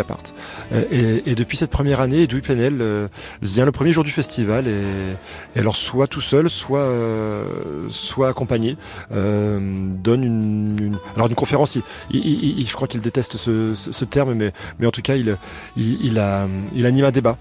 Euh, 0.73 1.21
et, 1.27 1.35
depuis 1.35 1.57
cette 1.57 1.71
première 1.71 2.01
année, 2.01 2.23
Edoui 2.23 2.41
Plenel 2.41 2.79
euh, 2.81 3.09
vient 3.43 3.65
le 3.65 3.73
premier 3.73 3.93
jour 3.93 4.05
du 4.05 4.11
festival 4.11 4.67
et, 4.69 5.59
alors 5.59 5.77
soit 5.77 6.07
tout 6.07 6.21
seul, 6.21 6.49
soit 6.51 6.89
soit 7.89 8.29
accompagné, 8.29 8.77
donne 9.11 10.25
une, 10.25 10.99
alors 11.17 11.29
une 11.29 11.35
conférence. 11.35 11.79
Je 12.13 12.73
crois 12.75 12.89
qu'il 12.89 13.01
déteste 13.01 13.37
ce, 13.37 14.05
terme, 14.05 14.35
mais 14.35 14.53
mais 14.79 14.87
en 14.87 14.91
tout 14.91 15.03
cas 15.03 15.17
il 15.17 15.37
il, 15.77 16.19
a, 16.19 16.47
il 16.75 16.87
anime 16.87 17.05
un 17.05 17.11
débat 17.11 17.37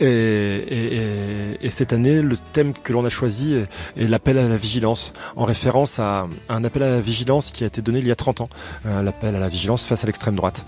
et, 0.00 0.06
et, 0.06 1.66
et, 1.66 1.70
cette 1.70 1.92
année, 1.92 2.22
le 2.22 2.36
thème 2.52 2.72
que 2.72 2.92
l'on 2.92 3.04
a 3.04 3.10
choisi 3.10 3.54
est, 3.54 4.08
l'appel 4.08 4.38
à 4.38 4.48
la 4.48 4.56
vigilance, 4.56 5.12
en 5.36 5.44
référence 5.44 5.98
à 5.98 6.28
un 6.48 6.64
appel 6.64 6.82
à 6.82 6.90
la 6.90 7.00
vigilance 7.00 7.50
qui 7.50 7.64
a 7.64 7.66
été 7.66 7.82
donné 7.82 7.98
il 8.00 8.06
y 8.06 8.10
a 8.10 8.16
30 8.16 8.42
ans, 8.42 8.48
euh, 8.86 9.02
l'appel 9.02 9.34
à 9.34 9.38
la 9.38 9.48
vigilance 9.48 9.86
face 9.86 10.04
à 10.04 10.06
l'extrême 10.06 10.36
droite. 10.36 10.64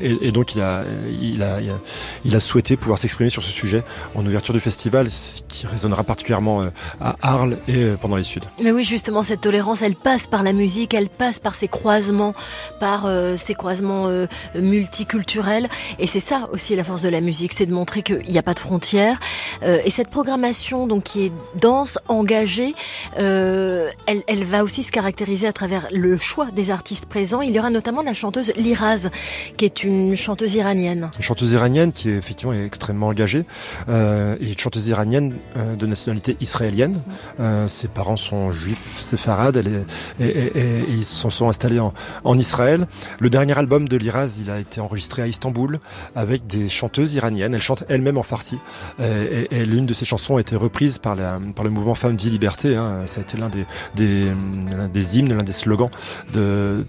Et, 0.00 0.32
donc 0.32 0.54
il 0.54 0.62
a, 0.62 2.40
souhaité 2.40 2.76
pouvoir 2.76 2.98
s'exprimer 2.98 3.30
sur 3.30 3.42
ce 3.42 3.50
sujet 3.50 3.82
en 4.14 4.24
ouverture 4.24 4.54
du 4.54 4.60
festival, 4.60 5.10
ce 5.10 5.42
qui 5.48 5.66
résonnera 5.66 6.04
particulièrement 6.04 6.62
euh, 6.62 6.68
à 7.00 7.16
Arles 7.20 7.58
et 7.68 7.76
euh, 7.76 7.96
pendant 7.96 8.16
les 8.16 8.24
Suds. 8.24 8.40
Mais 8.62 8.70
oui, 8.70 8.84
justement, 8.84 9.22
cette 9.22 9.40
tolérance, 9.40 9.82
elle 9.82 9.96
passe 9.96 10.26
par 10.26 10.42
la 10.42 10.52
musique, 10.52 10.94
elle 10.94 11.08
passe 11.08 11.38
par 11.38 11.54
ces 11.54 11.68
croisements, 11.68 12.34
par 12.80 13.06
euh, 13.06 13.36
ces 13.36 13.54
croisements 13.54 14.08
multiculturels. 14.54 15.68
Et 15.98 16.06
c'est 16.06 16.20
ça 16.20 16.48
aussi 16.52 16.76
la 16.76 16.84
force 16.84 17.02
de 17.02 17.08
la 17.08 17.20
musique, 17.20 17.52
c'est 17.52 17.66
de 17.66 17.72
montrer 17.72 17.87
qu'il 17.90 18.18
n'y 18.28 18.38
a 18.38 18.42
pas 18.42 18.54
de 18.54 18.58
frontières. 18.58 19.18
Euh, 19.62 19.80
et 19.84 19.90
cette 19.90 20.08
programmation, 20.08 20.86
donc 20.86 21.04
qui 21.04 21.26
est 21.26 21.32
dense, 21.60 21.98
engagée, 22.08 22.74
euh, 23.18 23.90
elle, 24.06 24.22
elle, 24.26 24.44
va 24.44 24.64
aussi 24.64 24.82
se 24.82 24.92
caractériser 24.92 25.46
à 25.46 25.52
travers 25.52 25.88
le 25.92 26.16
choix 26.16 26.50
des 26.50 26.70
artistes 26.70 27.06
présents. 27.06 27.40
Il 27.40 27.54
y 27.54 27.58
aura 27.58 27.70
notamment 27.70 28.02
la 28.02 28.14
chanteuse 28.14 28.52
Liraz, 28.56 29.08
qui 29.56 29.64
est 29.64 29.84
une 29.84 30.16
chanteuse 30.16 30.54
iranienne. 30.54 31.10
Une 31.16 31.22
chanteuse 31.22 31.52
iranienne 31.52 31.92
qui 31.92 32.10
est 32.10 32.16
effectivement 32.16 32.54
extrêmement 32.54 33.08
engagée, 33.08 33.44
euh, 33.88 34.36
et 34.40 34.48
une 34.48 34.58
chanteuse 34.58 34.88
iranienne 34.88 35.34
euh, 35.56 35.76
de 35.76 35.86
nationalité 35.86 36.36
israélienne. 36.40 37.00
Euh, 37.40 37.68
ses 37.68 37.88
parents 37.88 38.16
sont 38.16 38.52
juifs 38.52 38.98
séfarades, 38.98 39.56
elle 39.56 39.68
est, 39.68 40.24
et, 40.24 40.38
et, 40.38 40.58
et, 40.58 40.84
ils 40.88 41.04
se 41.04 41.30
sont 41.30 41.48
installés 41.48 41.80
en, 41.80 41.92
en 42.24 42.38
Israël. 42.38 42.86
Le 43.18 43.30
dernier 43.30 43.56
album 43.56 43.88
de 43.88 43.96
Liraz, 43.96 44.38
il 44.40 44.50
a 44.50 44.58
été 44.58 44.80
enregistré 44.80 45.22
à 45.22 45.26
Istanbul 45.26 45.78
avec 46.14 46.46
des 46.46 46.68
chanteuses 46.68 47.14
iraniennes. 47.14 47.54
Elle 47.54 47.62
elle-même 47.88 48.18
en 48.18 48.22
farsi. 48.22 48.58
Et, 49.00 49.48
et 49.50 49.66
l'une 49.66 49.86
de 49.86 49.94
ses 49.94 50.04
chansons 50.04 50.36
a 50.36 50.40
été 50.40 50.56
reprise 50.56 50.98
par, 50.98 51.16
le 51.16 51.70
mouvement 51.70 51.94
Femmes, 51.94 52.16
Vie, 52.16 52.30
Liberté. 52.30 52.76
Hein. 52.76 53.02
Ça 53.06 53.20
a 53.20 53.22
été 53.22 53.36
l'un 53.36 53.48
des, 53.48 55.16
hymnes, 55.16 55.36
l'un 55.36 55.42
des 55.42 55.52
slogans 55.52 55.90
de, 56.32 56.84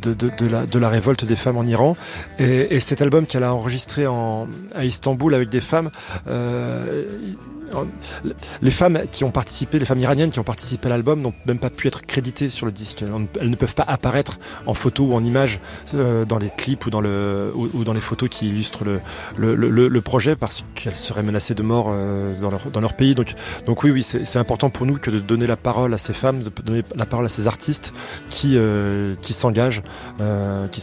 la, 0.79 0.89
révolte 0.89 1.25
des 1.25 1.35
femmes 1.35 1.57
en 1.57 1.65
Iran. 1.65 1.95
Et, 2.37 2.75
et 2.75 2.79
cet 2.79 3.01
album 3.01 3.25
qu'elle 3.25 3.43
a 3.43 3.53
enregistré 3.53 4.07
en, 4.07 4.47
à 4.75 4.85
Istanbul 4.85 5.33
avec 5.33 5.49
des 5.49 5.61
femmes, 5.61 5.89
euh, 6.27 7.03
les 8.61 8.71
femmes 8.71 9.01
qui 9.11 9.23
ont 9.23 9.31
participé, 9.31 9.79
les 9.79 9.85
femmes 9.85 9.99
iraniennes 9.99 10.31
qui 10.31 10.39
ont 10.39 10.43
participé 10.43 10.87
à 10.87 10.89
l'album 10.89 11.21
n'ont 11.21 11.33
même 11.45 11.59
pas 11.59 11.69
pu 11.69 11.87
être 11.87 12.01
créditées 12.01 12.49
sur 12.49 12.65
le 12.65 12.71
disque. 12.71 13.03
Elles 13.39 13.49
ne 13.49 13.55
peuvent 13.55 13.75
pas 13.75 13.85
apparaître 13.87 14.39
en 14.65 14.73
photo 14.73 15.05
ou 15.05 15.13
en 15.13 15.23
image 15.23 15.59
euh, 15.93 16.25
dans 16.25 16.37
les 16.37 16.49
clips 16.49 16.85
ou 16.85 16.89
dans, 16.89 17.01
les 17.01 18.01
photos 18.01 18.29
qui 18.29 18.49
illustrent 18.49 18.83
le, 19.37 19.99
projet 19.99 20.35
parce 20.35 20.63
qu'elles 20.75 20.95
seraient 20.95 21.23
menacées 21.23 21.53
de 21.53 21.63
mort 21.63 21.87
euh, 21.89 22.33
dans, 22.39 22.81
leur, 22.81 22.93
pays. 22.93 23.15
Donc, 23.15 23.83
oui, 23.83 23.91
oui, 23.91 24.03
c'est 24.03 24.39
important 24.39 24.69
pour 24.69 24.85
nous 24.85 24.97
que 24.97 25.11
de 25.11 25.19
donner 25.19 25.47
la 25.47 25.57
parole 25.57 25.93
à 25.93 25.97
ces 25.97 26.13
femmes, 26.13 26.43
de 26.43 26.51
donner 26.63 26.83
la 26.95 27.05
parole 27.05 27.25
à 27.25 27.29
ces 27.29 27.47
artistes 27.47 27.93
qui, 28.29 28.57
euh, 28.57 29.15
s'engagent, 29.23 29.83
qui 30.71 30.81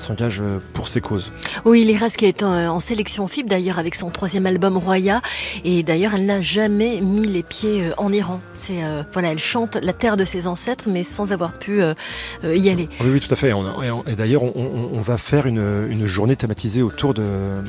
pour 0.73 0.89
ces 0.89 1.01
causes. 1.01 1.33
Oui, 1.65 1.85
Liras 1.85 2.15
qui 2.17 2.27
est 2.27 2.43
en, 2.43 2.75
en 2.75 2.81
sélection 2.81 3.27
FIB 3.27 3.49
d'ailleurs 3.49 3.79
avec 3.79 3.95
son 3.95 4.11
troisième 4.11 4.47
album 4.47 4.77
Roya 4.77 5.21
et 5.65 5.83
d'ailleurs 5.83 6.15
elle 6.15 6.27
n'a 6.27 6.41
jamais 6.41 6.76
mis 6.77 7.27
les 7.27 7.43
pieds 7.43 7.87
euh, 7.87 7.95
en 7.97 8.13
Iran. 8.13 8.41
C'est 8.55 8.85
euh, 8.85 9.03
voilà, 9.13 9.33
elle 9.33 9.39
chante 9.39 9.77
la 9.77 9.93
terre 9.93 10.17
de 10.17 10.25
ses 10.25 10.47
ancêtres, 10.47 10.85
mais 10.87 11.03
sans 11.03 11.33
avoir 11.33 11.53
pu 11.53 11.83
euh, 11.83 11.95
y 12.45 12.69
aller. 12.69 12.89
Oui, 13.01 13.09
oui, 13.13 13.21
tout 13.21 13.33
à 13.33 13.37
fait. 13.37 13.51
Et, 13.51 14.13
et 14.13 14.17
d'ailleurs, 14.17 14.43
on, 14.43 14.53
on, 14.93 15.01
va 15.01 15.19
faire 15.19 15.47
une, 15.47 15.87
une, 15.91 16.07
journée 16.07 16.37
thématisée 16.37 16.83
autour 16.83 17.15
de 17.15 17.25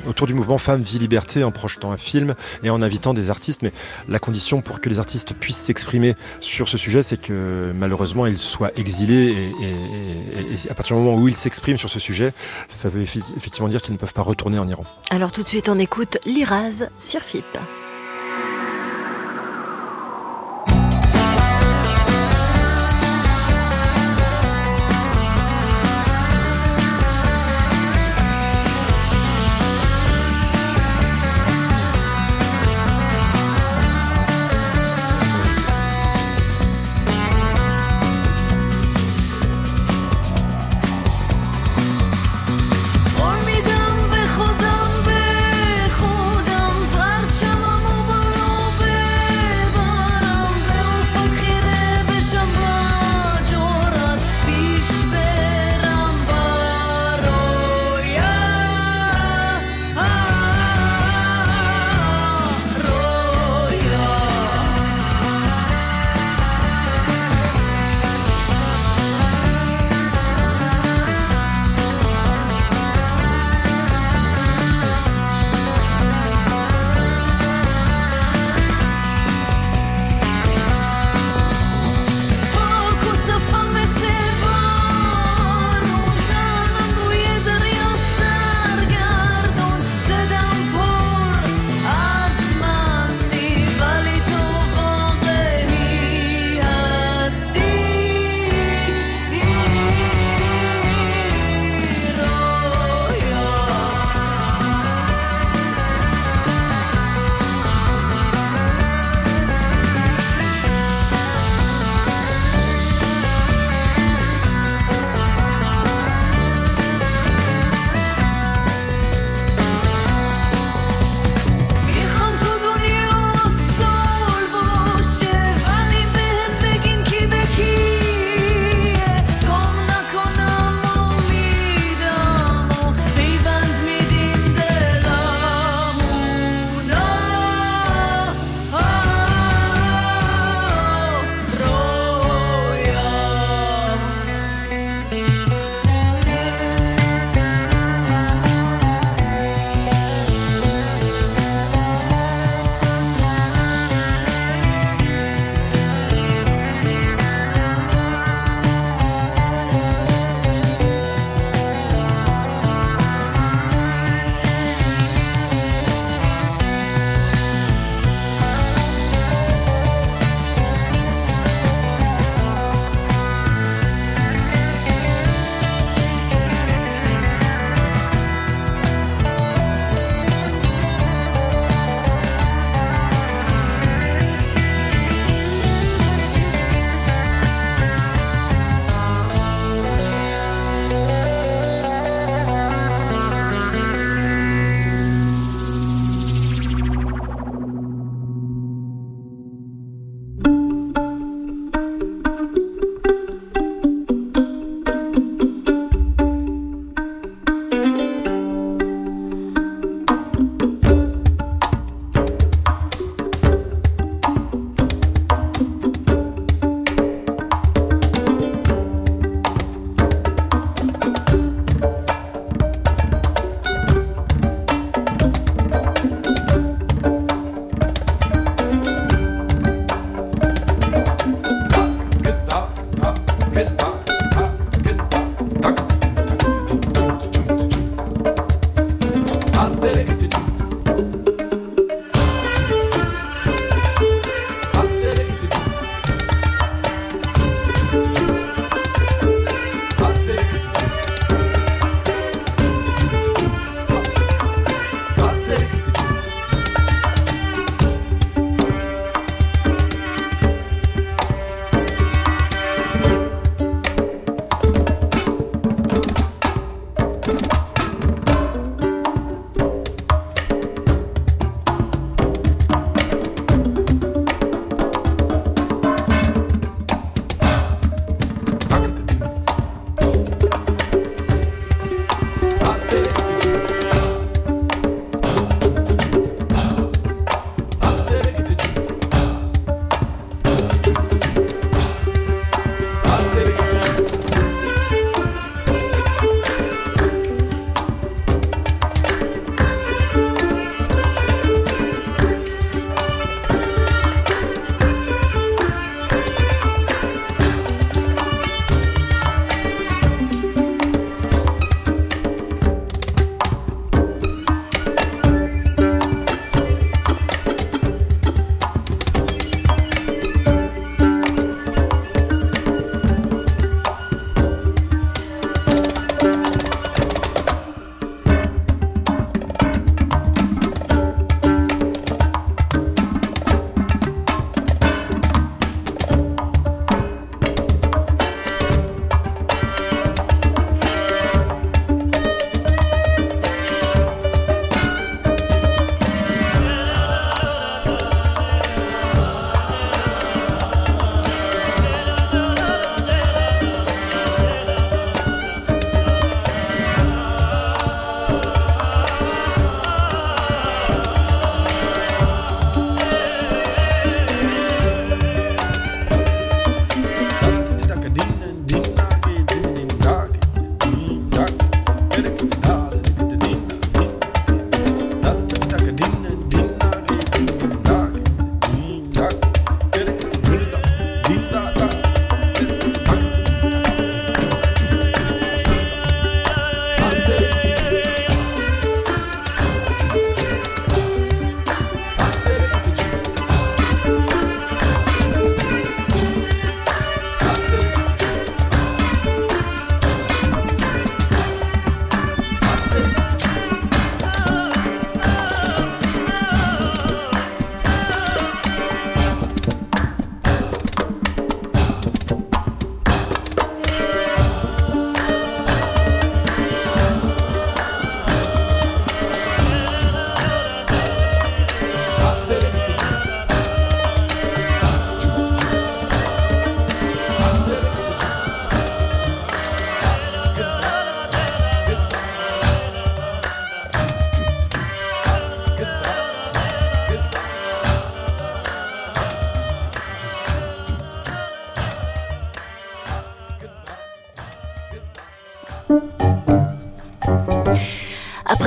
autour 0.07 0.27
du 0.27 0.33
mouvement 0.33 0.57
Femmes, 0.57 0.81
Vie, 0.81 0.99
Liberté, 0.99 1.43
en 1.43 1.51
projetant 1.51 1.91
un 1.91 1.97
film 1.97 2.35
et 2.63 2.69
en 2.69 2.81
invitant 2.81 3.13
des 3.13 3.29
artistes. 3.29 3.61
Mais 3.61 3.71
la 4.07 4.19
condition 4.19 4.61
pour 4.61 4.81
que 4.81 4.89
les 4.89 4.99
artistes 4.99 5.33
puissent 5.33 5.57
s'exprimer 5.57 6.15
sur 6.39 6.67
ce 6.69 6.77
sujet, 6.77 7.03
c'est 7.03 7.19
que 7.19 7.71
malheureusement, 7.75 8.25
ils 8.25 8.37
soient 8.37 8.71
exilés 8.75 9.51
et, 9.61 9.65
et, 9.65 10.65
et 10.65 10.71
à 10.71 10.73
partir 10.73 10.95
du 10.95 11.03
moment 11.03 11.17
où 11.17 11.27
ils 11.27 11.35
s'expriment 11.35 11.77
sur 11.77 11.89
ce 11.89 11.99
sujet, 11.99 12.33
ça 12.67 12.89
veut 12.89 13.01
effectivement 13.01 13.69
dire 13.69 13.81
qu'ils 13.81 13.93
ne 13.93 13.99
peuvent 13.99 14.13
pas 14.13 14.21
retourner 14.21 14.59
en 14.59 14.67
Iran. 14.67 14.83
Alors 15.09 15.31
tout 15.31 15.43
de 15.43 15.49
suite, 15.49 15.69
on 15.69 15.79
écoute 15.79 16.17
Liraz 16.25 16.89
sur 16.99 17.21
FIP. 17.21 17.45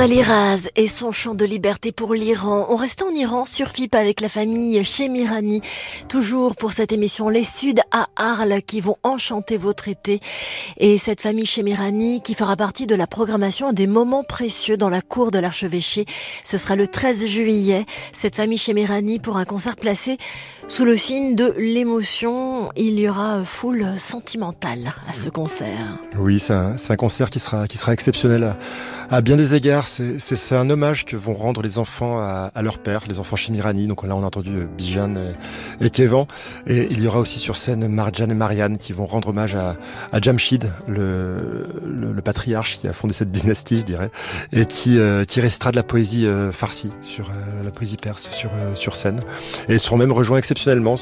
Après 0.00 0.14
l'Iraz 0.14 0.70
et 0.76 0.88
son 0.88 1.12
chant 1.12 1.34
de 1.34 1.44
liberté 1.44 1.92
pour 1.92 2.14
l'Iran, 2.14 2.68
on 2.70 2.76
reste 2.76 3.02
en 3.02 3.10
Iran 3.10 3.44
sur 3.44 3.68
FIP 3.68 3.94
avec 3.94 4.22
la 4.22 4.30
famille 4.30 4.82
Chemirani. 4.82 5.60
Toujours 6.08 6.56
pour 6.56 6.72
cette 6.72 6.90
émission 6.90 7.28
Les 7.28 7.44
Suds 7.44 7.82
à 7.90 8.06
Arles 8.16 8.62
qui 8.62 8.80
vont 8.80 8.96
enchanter 9.02 9.58
votre 9.58 9.88
été. 9.88 10.20
Et 10.78 10.96
cette 10.96 11.20
famille 11.20 11.44
Chemirani 11.44 12.22
qui 12.22 12.32
fera 12.32 12.56
partie 12.56 12.86
de 12.86 12.94
la 12.94 13.06
programmation 13.06 13.74
des 13.74 13.86
moments 13.86 14.24
précieux 14.24 14.78
dans 14.78 14.88
la 14.88 15.02
cour 15.02 15.30
de 15.30 15.38
l'archevêché. 15.38 16.06
Ce 16.44 16.56
sera 16.56 16.76
le 16.76 16.88
13 16.88 17.26
juillet. 17.26 17.84
Cette 18.14 18.36
famille 18.36 18.56
Chemirani 18.56 19.18
pour 19.18 19.36
un 19.36 19.44
concert 19.44 19.76
placé 19.76 20.16
sous 20.66 20.86
le 20.86 20.96
signe 20.96 21.34
de 21.34 21.52
l'émotion. 21.58 22.70
Il 22.74 22.98
y 22.98 23.06
aura 23.06 23.44
foule 23.44 23.86
sentimentale 23.98 24.94
à 25.06 25.12
ce 25.12 25.28
concert. 25.28 25.98
Oui, 26.18 26.38
c'est 26.38 26.54
un, 26.54 26.76
un, 26.88 26.96
concert 26.96 27.28
qui 27.28 27.38
sera, 27.38 27.68
qui 27.68 27.76
sera 27.76 27.92
exceptionnel 27.92 28.56
à 29.10 29.20
bien 29.20 29.36
des 29.36 29.56
égards, 29.56 29.88
c'est 30.18 30.54
un 30.54 30.70
hommage 30.70 31.04
que 31.04 31.16
vont 31.16 31.34
rendre 31.34 31.62
les 31.62 31.78
enfants 31.78 32.18
à, 32.18 32.62
leur 32.62 32.78
père, 32.78 33.02
les 33.08 33.20
enfants 33.20 33.36
Chimirani. 33.36 33.86
Donc 33.86 34.06
là, 34.06 34.14
on 34.16 34.22
a 34.22 34.26
entendu 34.26 34.54
euh, 34.56 34.66
Bijan 34.66 35.14
et, 35.16 35.86
et 35.86 35.90
Kevan. 35.90 36.26
Et 36.66 36.88
il 36.90 37.02
y 37.02 37.06
aura 37.06 37.18
aussi 37.18 37.38
sur 37.38 37.56
scène 37.56 37.88
Marjan 37.88 38.28
et 38.30 38.34
Marianne 38.34 38.78
qui 38.78 38.92
vont 38.92 39.06
rendre 39.06 39.28
hommage 39.28 39.54
à, 39.54 39.74
Jamshid, 40.20 40.70
le, 40.86 41.66
patriarche 42.24 42.78
qui 42.80 42.86
a 42.86 42.92
fondé 42.92 43.14
cette 43.14 43.32
dynastie, 43.32 43.78
je 43.78 43.84
dirais, 43.84 44.10
et 44.52 44.66
qui, 44.66 44.98
euh, 44.98 45.24
restera 45.36 45.70
de 45.70 45.76
la 45.76 45.82
poésie 45.82 46.26
euh, 46.26 46.52
farsi, 46.52 46.90
sur 47.02 47.30
euh, 47.30 47.64
la 47.64 47.70
poésie 47.70 47.96
perse 47.96 48.28
sur, 48.30 48.50
euh, 48.54 48.90
scène. 48.92 49.20
Et 49.68 49.74
ils 49.74 49.80
seront 49.80 49.96
même 49.96 50.12
rejoints 50.12 50.38
exceptionnellement 50.38 50.96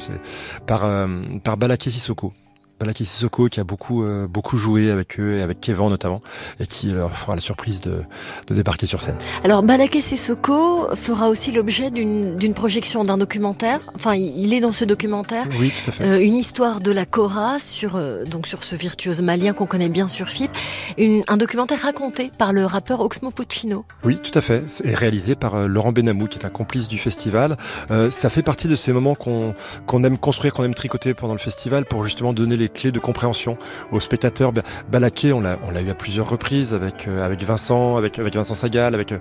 par, 0.65 0.85
euh, 0.85 1.07
par 1.43 1.57
Balaké 1.57 1.89
Sissoko, 1.89 2.33
Balaki 2.79 3.05
Sissoko 3.05 3.47
qui 3.47 3.59
a 3.59 3.63
beaucoup 3.63 4.03
euh, 4.03 4.27
beaucoup 4.27 4.57
joué 4.57 4.91
avec 4.91 5.19
eux 5.19 5.35
et 5.37 5.41
avec 5.41 5.59
Kevin 5.59 5.89
notamment 5.89 6.21
et 6.59 6.67
qui 6.67 6.87
leur 6.87 7.15
fera 7.15 7.35
la 7.35 7.41
surprise 7.41 7.81
de, 7.81 8.01
de 8.47 8.55
débarquer 8.55 8.85
sur 8.85 9.01
scène. 9.01 9.17
Alors 9.43 9.63
Balaké 9.63 10.01
Sissoko 10.01 10.95
fera 10.95 11.29
aussi 11.29 11.51
l'objet 11.51 11.91
d'une 11.91 12.53
projection 12.53 13.03
d'un 13.03 13.17
documentaire. 13.17 13.79
Enfin, 13.95 14.15
il 14.15 14.53
est 14.53 14.59
dans 14.59 14.71
ce 14.71 14.85
documentaire. 14.85 15.45
Oui, 15.59 15.71
tout 15.83 15.89
à 15.89 15.93
fait. 15.93 16.03
Euh, 16.03 16.19
une 16.19 16.35
histoire 16.35 16.79
de 16.79 16.91
la 16.91 17.05
Cora 17.05 17.59
sur 17.59 17.95
euh, 17.95 18.23
donc 18.25 18.47
sur 18.47 18.63
ce 18.63 18.75
virtuose 18.75 19.21
malien 19.21 19.53
qu'on 19.53 19.65
connaît 19.65 19.89
bien 19.89 20.07
sur 20.07 20.29
FIP. 20.29 20.51
Une, 20.97 21.23
un 21.27 21.37
documentaire 21.37 21.81
raconté 21.81 22.31
par 22.37 22.53
le 22.53 22.65
rappeur 22.65 23.01
Oxmo 23.01 23.31
Puccino. 23.31 23.85
Oui, 24.03 24.17
tout 24.17 24.37
à 24.37 24.41
fait. 24.41 24.63
Et 24.83 24.95
réalisé 24.95 25.35
par 25.35 25.55
euh, 25.55 25.67
Laurent 25.67 25.91
Benamou 25.91 26.27
qui 26.27 26.39
est 26.39 26.45
un 26.45 26.49
complice 26.49 26.87
du 26.87 26.97
festival. 26.97 27.57
Euh, 27.91 28.09
ça 28.09 28.29
fait 28.29 28.43
partie 28.43 28.67
de 28.67 28.75
ces 28.75 28.93
moments 28.93 29.15
qu'on 29.15 29.53
qu'on 29.85 30.03
aime 30.03 30.17
construire, 30.17 30.53
qu'on 30.53 30.63
aime 30.63 30.73
tricoter 30.73 31.13
pendant 31.13 31.33
le 31.33 31.39
festival 31.39 31.85
pour 31.85 32.03
justement 32.03 32.33
donner 32.33 32.57
les 32.57 32.68
clés 32.69 32.91
de 32.91 32.99
compréhension 32.99 33.57
aux 33.91 33.99
spectateurs. 33.99 34.51
Balaké, 34.91 35.33
on 35.33 35.41
l'a, 35.41 35.57
eu 35.81 35.89
à 35.89 35.93
plusieurs 35.95 36.29
reprises 36.29 36.73
avec 36.73 37.07
euh, 37.07 37.25
avec 37.25 37.43
Vincent, 37.43 37.97
avec 37.97 38.19
avec 38.19 38.35
Vincent 38.35 38.55
Sagal, 38.55 38.95
avec 38.95 39.11
euh, 39.11 39.19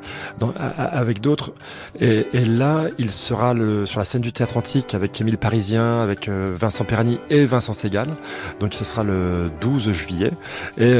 avec 0.76 1.20
d'autres. 1.20 1.52
Et, 2.00 2.26
là, 2.44 2.84
il 2.98 3.10
sera 3.10 3.54
sur 3.84 3.98
la 3.98 4.04
scène 4.04 4.22
du 4.22 4.32
théâtre 4.32 4.56
antique 4.56 4.94
avec 4.94 5.20
Émile 5.20 5.38
Parisien, 5.38 6.00
avec 6.00 6.28
euh, 6.28 6.54
Vincent 6.54 6.84
Perani 6.84 7.18
et 7.30 7.44
Vincent 7.44 7.72
Segal. 7.72 8.08
Donc 8.60 8.74
ce 8.74 8.84
sera 8.84 9.04
le 9.04 9.50
12 9.60 9.92
juillet. 9.92 10.30
Et 10.78 10.94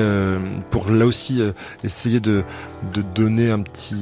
pour 0.71 0.91
là 0.91 1.07
aussi 1.07 1.43
essayer 1.85 2.21
de 2.21 2.43
de 2.95 3.03
donner 3.03 3.51
un 3.51 3.61
petit 3.61 3.97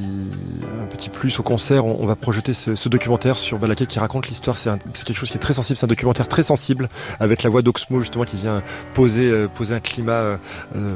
un 0.83 0.87
petit 0.87 1.09
plus 1.09 1.39
au 1.41 1.43
concert, 1.43 1.87
on, 1.87 2.07
va 2.07 2.17
projeter 2.17 2.53
ce, 2.53 2.75
ce, 2.75 2.89
documentaire 2.89 3.39
sur 3.39 3.59
Balaké 3.59 3.87
qui 3.87 3.99
raconte 3.99 4.29
l'histoire. 4.29 4.59
C'est, 4.59 4.71
c'est 4.95 5.05
quelque 5.05 5.17
chose 5.17 5.31
qui 5.31 5.37
est 5.37 5.41
très 5.41 5.55
sensible. 5.55 5.79
C'est 5.79 5.85
un 5.85 5.89
documentaire 5.89 6.29
très 6.29 6.43
sensible 6.43 6.89
avec 7.21 7.43
la 7.43 7.51
voix 7.51 7.63
d'Oxmo 7.63 8.01
justement 8.01 8.25
qui 8.25 8.36
vient 8.37 8.63
poser, 8.95 9.31
euh, 9.31 9.49
poser 9.49 9.75
un 9.75 9.81
climat 9.81 10.13
euh, 10.13 10.37
euh, 10.77 10.95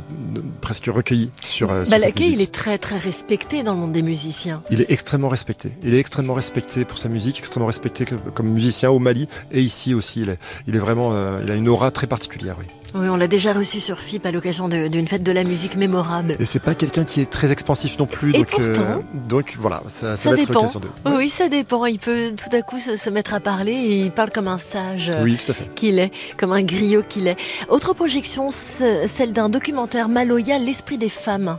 presque 0.61 0.87
recueilli 0.87 1.31
sur. 1.41 1.71
Euh, 1.71 1.85
Balaké, 1.85 2.27
il 2.27 2.41
est 2.41 2.53
très 2.53 2.79
très 2.79 2.99
respecté 2.99 3.63
dans 3.63 3.75
le 3.75 3.81
monde 3.81 3.93
des 3.93 4.03
musiciens. 4.03 4.63
Il 4.71 4.81
est 4.81 4.91
extrêmement 4.91 5.29
respecté. 5.29 5.73
Il 5.83 5.95
est 5.95 5.99
extrêmement 5.99 6.35
respecté 6.35 6.85
pour 6.85 6.99
sa 6.99 7.09
musique, 7.09 7.39
extrêmement 7.39 7.67
respecté 7.67 8.05
comme 8.35 8.49
musicien 8.49 8.91
au 8.91 8.99
Mali 8.99 9.29
et 9.53 9.61
ici 9.61 9.95
aussi. 9.95 10.23
Il 10.23 10.31
est, 10.31 10.39
il 10.67 10.77
est 10.77 10.81
vraiment, 10.81 11.13
il 11.43 11.51
a 11.51 11.55
une 11.55 11.69
aura 11.69 11.91
très 11.91 12.07
particulière, 12.07 12.57
oui. 12.59 12.67
Oui, 12.95 13.09
on 13.09 13.17
l'a 13.17 13.29
déjà 13.29 13.53
reçu 13.53 13.81
sur 13.81 13.99
FIP 13.99 14.27
à 14.27 14.33
l'occasion 14.33 14.69
d'une 14.69 15.07
fête 15.07 15.23
de 15.23 15.33
la 15.33 15.45
musique 15.45 15.77
mémorable. 15.77 16.37
Et 16.39 16.45
c'est 16.45 16.63
pas 16.63 16.75
quelqu'un 16.75 17.05
qui 17.05 17.21
est 17.21 17.31
très 17.31 17.53
expansif 17.53 17.99
non 17.99 18.07
plus. 18.07 18.31
Et 18.31 18.39
donc, 18.39 18.49
pourtant, 18.51 18.65
euh, 18.67 18.97
donc 19.29 19.55
voilà, 19.59 19.83
ça, 19.87 20.17
ça, 20.17 20.25
ça 20.25 20.31
va 20.31 20.37
dépend. 20.37 20.53
être 20.53 20.55
l'occasion 20.55 20.81
de. 20.81 20.89
Oui, 21.07 21.13
oui, 21.17 21.29
ça 21.29 21.49
dépend. 21.49 21.87
Il 21.87 21.99
peut 21.99 22.33
tout 22.37 22.55
à 22.55 22.63
coup 22.63 22.79
se, 22.79 22.97
se, 22.97 23.11
mettre 23.11 23.35
à 23.35 23.41
parler 23.41 23.73
et 23.73 24.01
il 24.05 24.11
parle 24.11 24.31
comme 24.31 24.49
un 24.49 24.59
sage 24.59 25.13
oui, 25.23 25.39
qu'il 25.77 25.99
est, 25.99 26.11
comme 26.37 26.53
un 26.53 26.63
griot 26.63 27.03
qu'il 27.09 27.27
est. 27.27 27.37
Autre 27.69 27.95
projection, 27.95 28.51
celle 28.51 29.33
d'un 29.33 29.49
documentaire 29.49 30.09
Maloya, 30.09 30.59
l'esprit 30.59 30.99
des 30.99 31.09
femmes. 31.09 31.59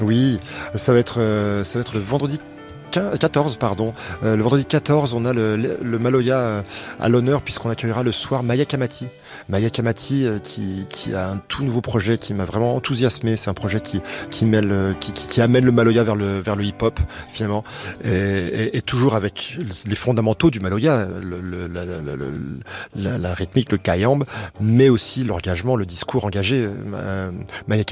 Oui, 0.00 0.40
ça 0.74 0.92
va 0.92 0.98
être, 0.98 1.20
euh, 1.20 1.64
ça 1.64 1.78
va 1.78 1.82
être 1.82 1.94
le 1.94 2.00
vendredi 2.00 2.40
14, 2.92 3.56
pardon. 3.56 3.94
Euh, 4.22 4.36
le 4.36 4.42
vendredi 4.42 4.64
14, 4.64 5.14
on 5.14 5.24
a 5.24 5.32
le, 5.32 5.98
Maloya 5.98 6.38
euh, 6.38 6.62
à 7.00 7.08
l'honneur 7.08 7.42
puisqu'on 7.42 7.70
accueillera 7.70 8.02
le 8.02 8.12
soir 8.12 8.42
Maya 8.42 8.64
Kamati. 8.64 9.08
Maya 9.48 9.68
euh, 9.78 10.38
qui, 10.38 11.14
a 11.14 11.30
un 11.30 11.36
tout 11.48 11.64
nouveau 11.64 11.80
projet 11.80 12.18
qui 12.18 12.34
m'a 12.34 12.44
vraiment 12.44 12.76
enthousiasmé. 12.76 13.36
C'est 13.36 13.48
un 13.48 13.54
projet 13.54 13.80
qui, 13.80 14.46
mêle, 14.46 14.94
qui, 15.00 15.40
amène 15.40 15.64
le 15.64 15.72
Maloya 15.72 16.02
vers 16.02 16.16
le, 16.16 16.64
hip-hop 16.64 17.00
finalement 17.30 17.64
et, 18.04 18.80
toujours 18.82 19.14
avec 19.14 19.56
les 19.86 19.96
fondamentaux 19.96 20.50
du 20.50 20.60
Maloya, 20.60 21.08
la, 22.94 23.34
rythmique, 23.34 23.72
le 23.72 23.78
kayamb, 23.78 24.24
mais 24.60 24.88
aussi 24.88 25.24
l'engagement, 25.24 25.76
le 25.76 25.86
discours 25.86 26.24
engagé. 26.24 26.68
Euh, 26.94 27.30
Maya 27.66 27.84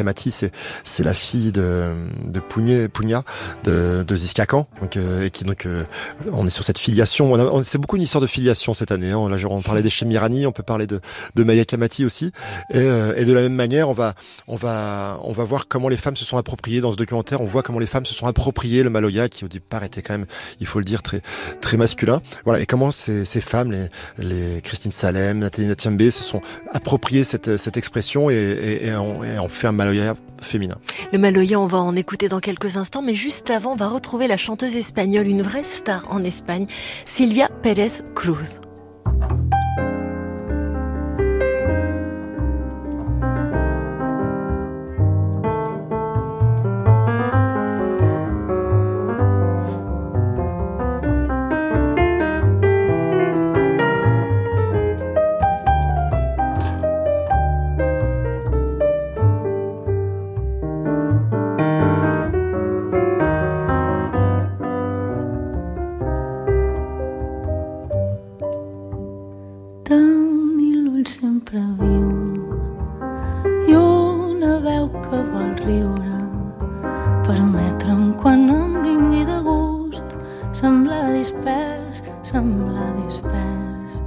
c'est 0.84 1.04
la 1.04 1.14
fille 1.14 1.52
de, 1.52 1.94
de 2.24 2.40
Pugna, 2.40 3.22
de, 3.64 4.04
de 4.06 4.16
Ziskakan, 4.16 4.66
donc, 4.90 4.96
euh, 4.96 5.26
et 5.26 5.30
qui 5.30 5.44
donc 5.44 5.66
on 6.32 6.46
est 6.46 6.50
sur 6.50 6.64
cette 6.64 6.78
filiation. 6.78 7.62
C'est 7.64 7.78
beaucoup 7.78 7.96
une 7.96 8.02
histoire 8.02 8.22
de 8.22 8.26
filiation 8.26 8.74
cette 8.74 8.90
année. 8.90 9.10
Hein. 9.10 9.28
Là, 9.28 9.36
on 9.48 9.60
parlait 9.62 9.82
des 9.82 9.90
Chemirani, 9.90 10.46
on 10.46 10.52
peut 10.52 10.62
parler 10.62 10.86
de, 10.86 11.00
de 11.34 11.44
Maya 11.44 11.64
Kamati 11.64 12.04
aussi. 12.04 12.32
Et, 12.70 12.78
euh, 12.78 13.14
et, 13.16 13.24
de 13.24 13.32
la 13.32 13.42
même 13.42 13.54
manière, 13.54 13.88
on 13.88 13.92
va, 13.92 14.14
on 14.48 14.56
va, 14.56 15.18
on 15.22 15.32
va 15.32 15.44
voir 15.44 15.68
comment 15.68 15.88
les 15.88 15.96
femmes 15.96 16.16
se 16.16 16.24
sont 16.24 16.36
appropriées 16.36 16.80
dans 16.80 16.92
ce 16.92 16.96
documentaire. 16.96 17.40
On 17.40 17.46
voit 17.46 17.62
comment 17.62 17.78
les 17.78 17.86
femmes 17.86 18.06
se 18.06 18.14
sont 18.14 18.26
appropriées 18.26 18.82
le 18.82 18.90
Maloya, 18.90 19.28
qui 19.28 19.44
au 19.44 19.48
départ 19.48 19.84
était 19.84 20.02
quand 20.02 20.14
même, 20.14 20.26
il 20.60 20.66
faut 20.66 20.78
le 20.78 20.84
dire, 20.84 21.02
très, 21.02 21.22
très 21.60 21.76
masculin. 21.76 22.20
Voilà. 22.44 22.60
Et 22.60 22.66
comment 22.66 22.90
ces, 22.90 23.24
ces 23.24 23.40
femmes, 23.40 23.72
les, 23.72 23.86
les 24.18 24.60
Christine 24.62 24.92
Salem, 24.92 25.38
Nathalie 25.38 25.68
Natiambe, 25.68 26.00
se 26.10 26.22
sont 26.22 26.40
appropriées 26.72 27.24
cette, 27.24 27.56
cette 27.56 27.76
expression 27.76 28.30
et, 28.30 28.34
et, 28.34 28.86
et, 28.86 28.94
on, 28.94 29.22
et 29.24 29.38
on 29.38 29.48
fait 29.48 29.66
un 29.66 29.72
Maloya 29.72 30.16
Le 31.12 31.18
Maloya, 31.18 31.60
on 31.60 31.66
va 31.66 31.78
en 31.78 31.94
écouter 31.96 32.28
dans 32.28 32.40
quelques 32.40 32.76
instants, 32.76 33.02
mais 33.02 33.14
juste 33.14 33.50
avant, 33.50 33.72
on 33.72 33.76
va 33.76 33.88
retrouver 33.88 34.26
la 34.26 34.36
chanteuse 34.36 34.76
espagnole, 34.76 35.26
une 35.26 35.42
vraie 35.42 35.64
star 35.64 36.06
en 36.10 36.24
Espagne, 36.24 36.66
Silvia 37.06 37.48
Pérez 37.62 37.92
Cruz. 38.14 38.60
encara 71.60 71.76
viu 71.80 72.08
i 73.68 73.76
una 73.76 74.58
veu 74.64 74.88
que 75.04 75.18
vol 75.32 75.52
riure. 75.64 76.18
Permetre'm 77.26 78.14
quan 78.20 78.48
em 78.50 78.82
vingui 78.84 79.24
de 79.28 79.38
gust 79.44 80.16
semblar 80.56 81.12
dispers, 81.12 82.02
semblar 82.22 82.90
dispers. 82.96 84.00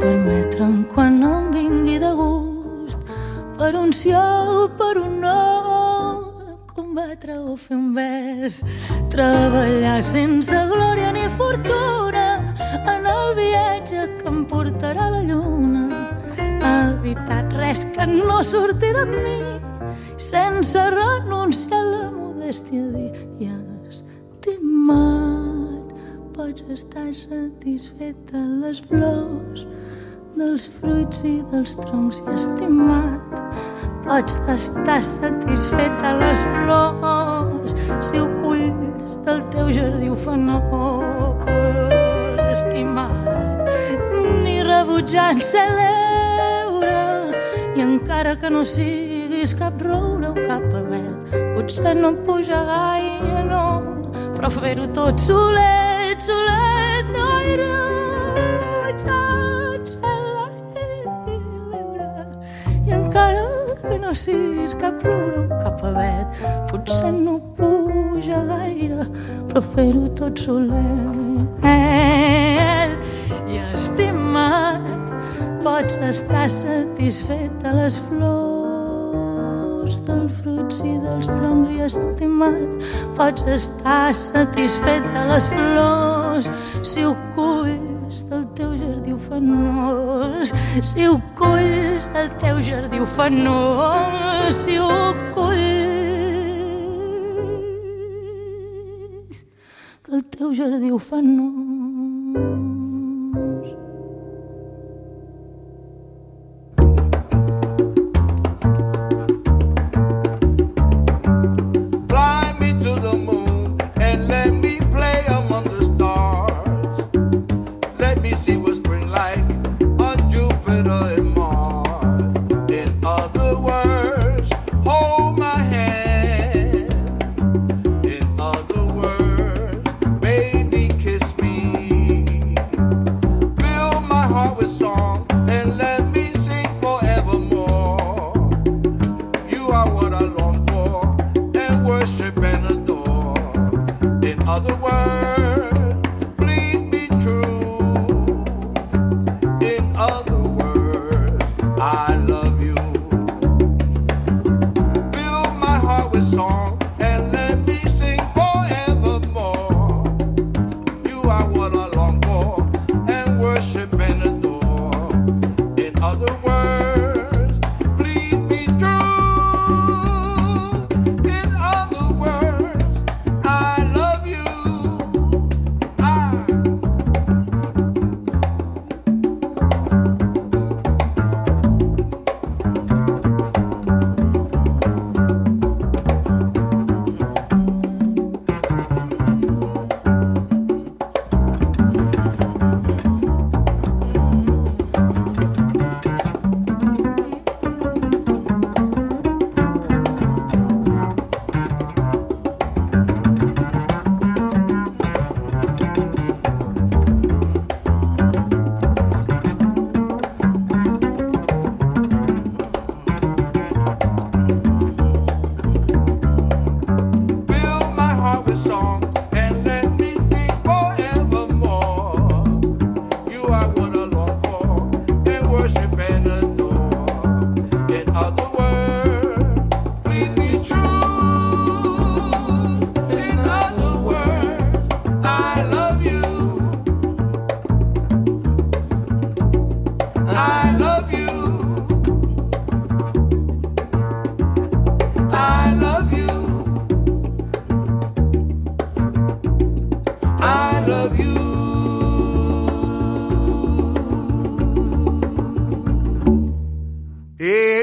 Permetre'm 0.00 0.82
quan 0.94 1.22
em 1.22 1.50
vingui 1.54 1.98
de 2.02 2.12
gust 2.18 3.00
per 3.58 3.74
un 3.76 3.92
sí 3.92 4.12
per 4.78 4.94
un 5.04 5.20
no 5.20 5.38
combatre 6.74 7.38
o 7.38 7.56
fer 7.56 7.76
un 7.76 7.94
vers. 7.94 8.62
Treballar 9.12 10.00
sense 10.02 10.66
glòria 10.72 11.12
ni 11.12 11.28
fortuna 11.36 11.91
res 17.72 17.86
que 17.94 18.06
no 18.06 18.42
surti 18.44 18.92
de 18.92 19.04
mi 19.06 19.40
sense 20.20 20.78
renunciar 20.92 21.78
a 21.80 21.84
la 21.90 22.10
modèstia 22.12 22.84
dir 22.92 23.12
i 23.40 23.48
has 23.48 24.02
pots 26.34 26.60
estar 26.74 27.08
satisfeta 27.16 28.42
les 28.64 28.82
flors 28.90 29.64
dels 30.36 30.68
fruits 30.80 31.24
i 31.24 31.38
dels 31.52 31.72
troncs 31.80 32.20
i 32.20 32.34
estimat 32.34 33.22
pots 34.04 34.36
estar 34.56 35.00
satisfeta 35.08 36.12
les 36.20 36.44
flors 36.50 37.76
si 38.04 38.20
ho 38.20 38.28
culls 38.42 39.16
del 39.24 39.40
teu 39.56 39.72
jardí 39.78 40.12
ho 40.12 40.20
fan 40.26 40.46
estimat 42.52 43.16
ni 44.44 44.60
rebutjant 44.60 45.40
ser 45.52 46.01
i 47.76 47.80
encara 47.80 48.36
que 48.36 48.50
no 48.50 48.64
siguis 48.68 49.54
cap 49.56 49.80
roure 49.82 50.28
o 50.30 50.34
cap 50.46 50.64
avet, 50.76 51.36
potser 51.54 51.94
no 51.96 52.12
puja 52.26 52.60
gaire, 52.68 53.44
no, 53.48 53.64
però 54.36 54.50
fer-ho 54.52 54.86
tot 54.92 55.20
solet, 55.20 56.20
solet, 56.20 57.08
no 57.16 57.32
saps 59.02 59.96
la 60.02 60.46
l'ebre. 61.70 62.26
I 62.86 62.94
encara 62.98 63.44
que 63.82 63.98
no 63.98 64.12
siguis 64.14 64.74
cap 64.80 65.02
roure 65.06 65.46
o 65.46 65.62
cap 65.62 65.82
avet, 65.90 66.42
potser 66.70 67.12
no 67.12 67.38
puja 67.58 68.42
gaire, 68.50 69.06
però 69.48 69.64
fer-ho 69.72 70.08
tot 70.20 70.38
solet. 70.38 71.70
I 73.52 73.58
estimat, 73.72 75.11
pots 75.62 75.94
estar 75.94 76.50
satisfet 76.50 77.50
de 77.62 77.72
les 77.76 77.98
flors, 78.08 79.94
del 80.06 80.28
fruits 80.40 80.80
i 80.82 80.98
dels 81.04 81.26
troncs 81.30 81.70
i 81.70 81.80
estimat. 81.86 82.70
Pots 83.18 83.42
estar 83.46 84.14
satisfet 84.16 85.02
de 85.14 85.22
les 85.30 85.46
flors 85.52 86.50
si 86.82 87.04
ho 87.06 87.14
culls 87.36 88.24
del 88.30 88.44
teu 88.58 88.70
jardí 88.80 89.12
ufanós. 89.14 90.48
Si 90.82 91.06
ho 91.06 91.20
culls 91.38 92.04
del 92.16 92.28
teu 92.42 92.56
jardí 92.66 92.98
ufanós, 93.06 94.54
si 94.64 94.78
ho 94.82 95.14
culls 95.36 95.62
del 100.10 100.22
teu 100.34 100.48
jardí 100.58 100.90
ufanós. 100.90 102.71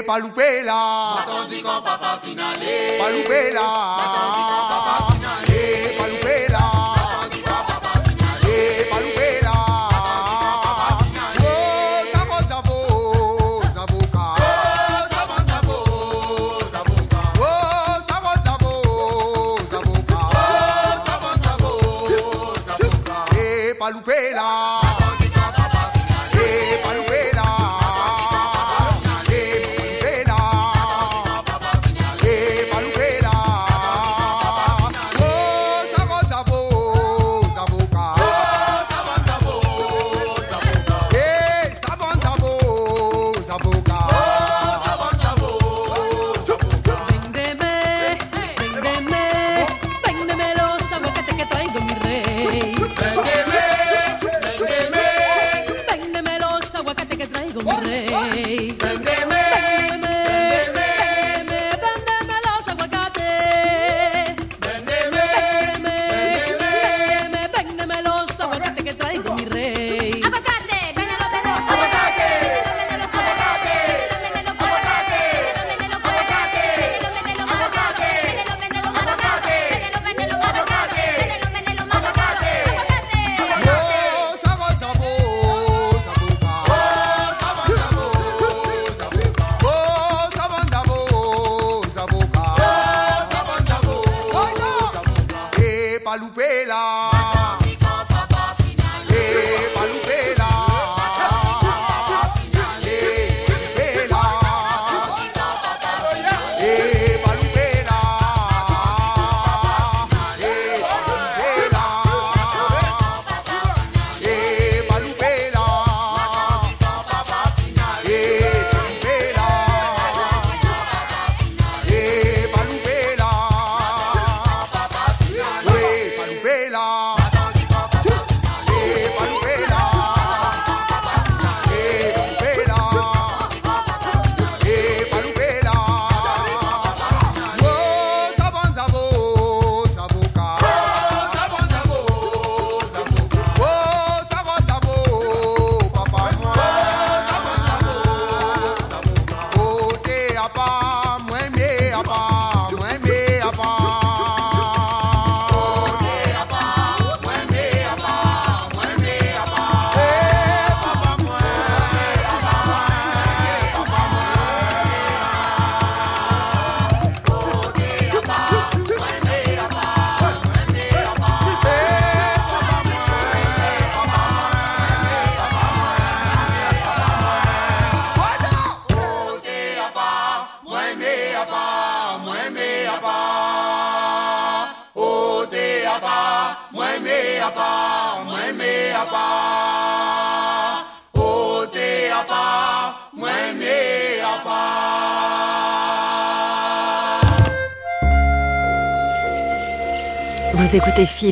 palupela. 0.09 1.08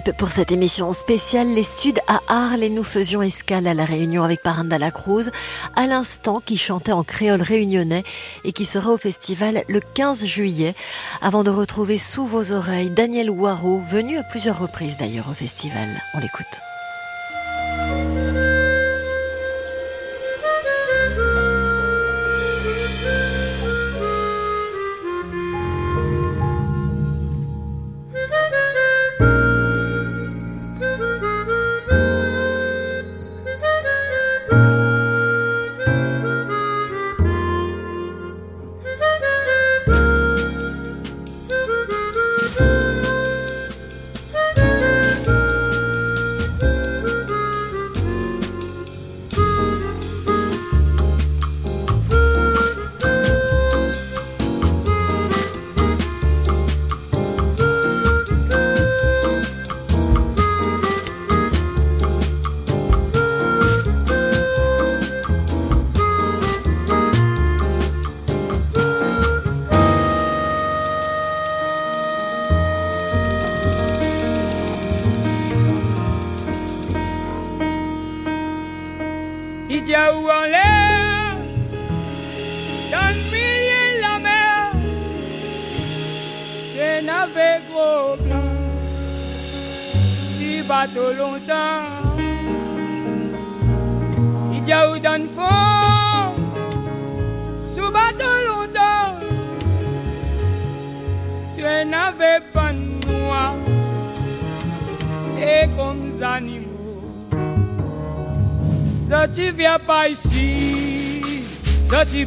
Pour 0.01 0.29
cette 0.29 0.51
émission 0.51 0.93
spéciale 0.93 1.47
Les 1.47 1.63
Suds 1.63 1.99
à 2.07 2.21
Arles 2.27 2.63
et 2.63 2.69
nous 2.69 2.83
faisions 2.83 3.21
escale 3.21 3.67
à 3.67 3.73
la 3.73 3.85
Réunion 3.85 4.23
avec 4.23 4.43
Paranda 4.43 4.77
La 4.77 4.91
Cruz, 4.91 5.31
à 5.75 5.87
l'instant 5.87 6.39
qui 6.39 6.57
chantait 6.57 6.91
en 6.91 7.03
créole 7.03 7.41
réunionnais 7.41 8.03
et 8.43 8.51
qui 8.51 8.65
sera 8.65 8.91
au 8.91 8.97
festival 8.97 9.63
le 9.67 9.79
15 9.79 10.25
juillet 10.25 10.75
avant 11.21 11.43
de 11.43 11.49
retrouver 11.49 11.97
sous 11.97 12.25
vos 12.25 12.51
oreilles 12.51 12.91
Daniel 12.91 13.29
Waro, 13.29 13.81
venu 13.89 14.17
à 14.17 14.23
plusieurs 14.23 14.59
reprises 14.59 14.97
d'ailleurs 14.97 15.29
au 15.29 15.33
festival. 15.33 15.87
On 16.13 16.19
l'écoute. 16.19 16.45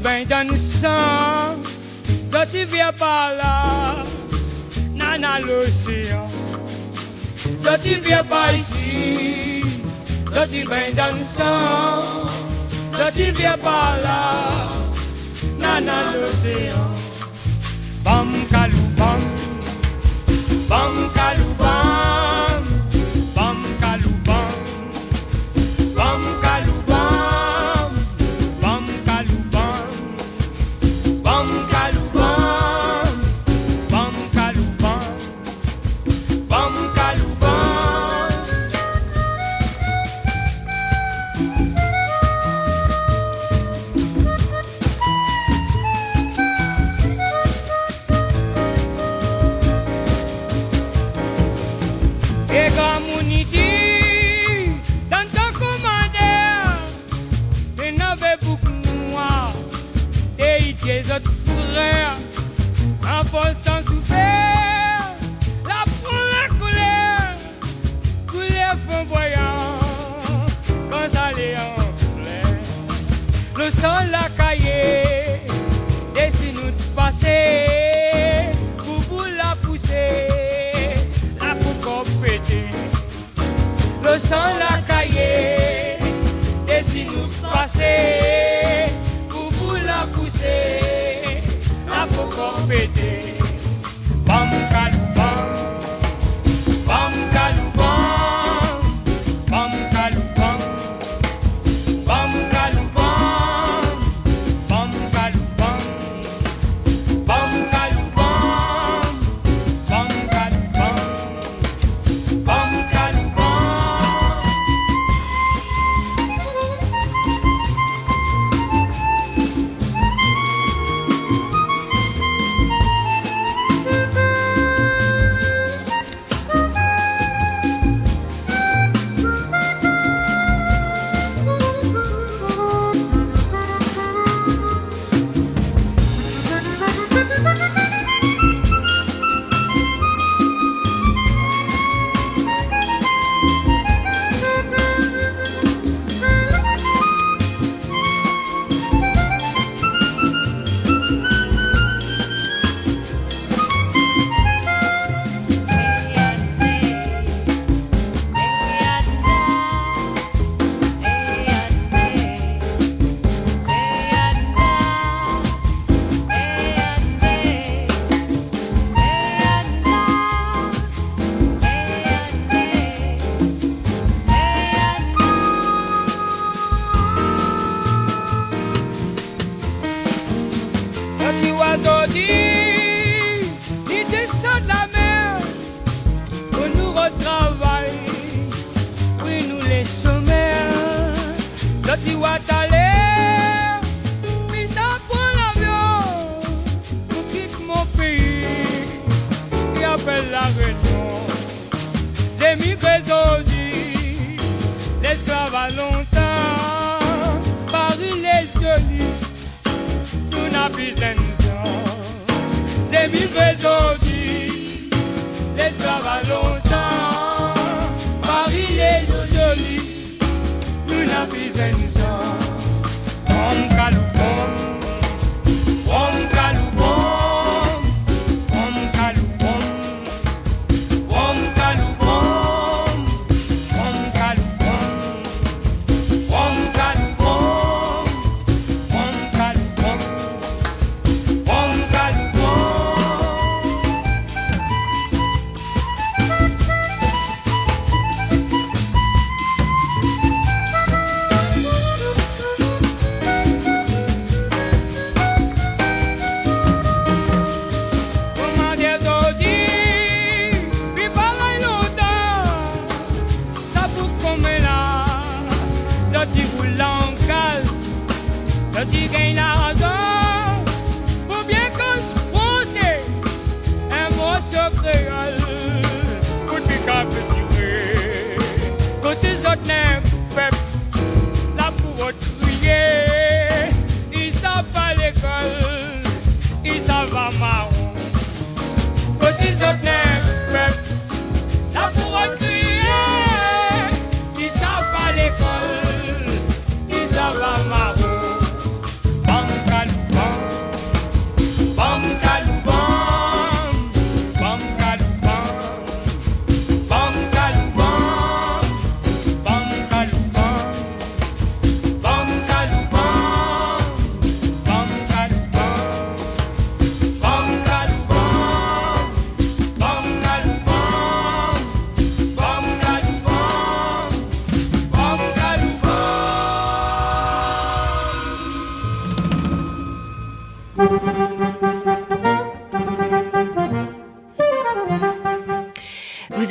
Ben 0.02 0.24
dans 0.26 0.48
le 0.48 0.56
sang, 0.56 1.56
ça 2.26 2.46
tu 2.46 2.64
viens 2.64 2.92
pas 2.92 3.34
là, 3.34 3.96
nana 4.94 5.40
l'océan. 5.40 6.28
Ça 7.58 7.76
tu 7.78 7.94
viens 8.00 8.24
pas 8.24 8.52
ici, 8.52 9.62
ça 10.32 10.46
tu 10.46 10.66
ben 10.66 10.94
dans 10.94 11.16
le 11.16 11.24
sang, 11.24 12.28
ça 12.92 13.10
tu 13.12 13.32
pas 13.32 13.96
là, 14.02 14.68
nana 15.58 16.12
l'océan. 16.14 16.89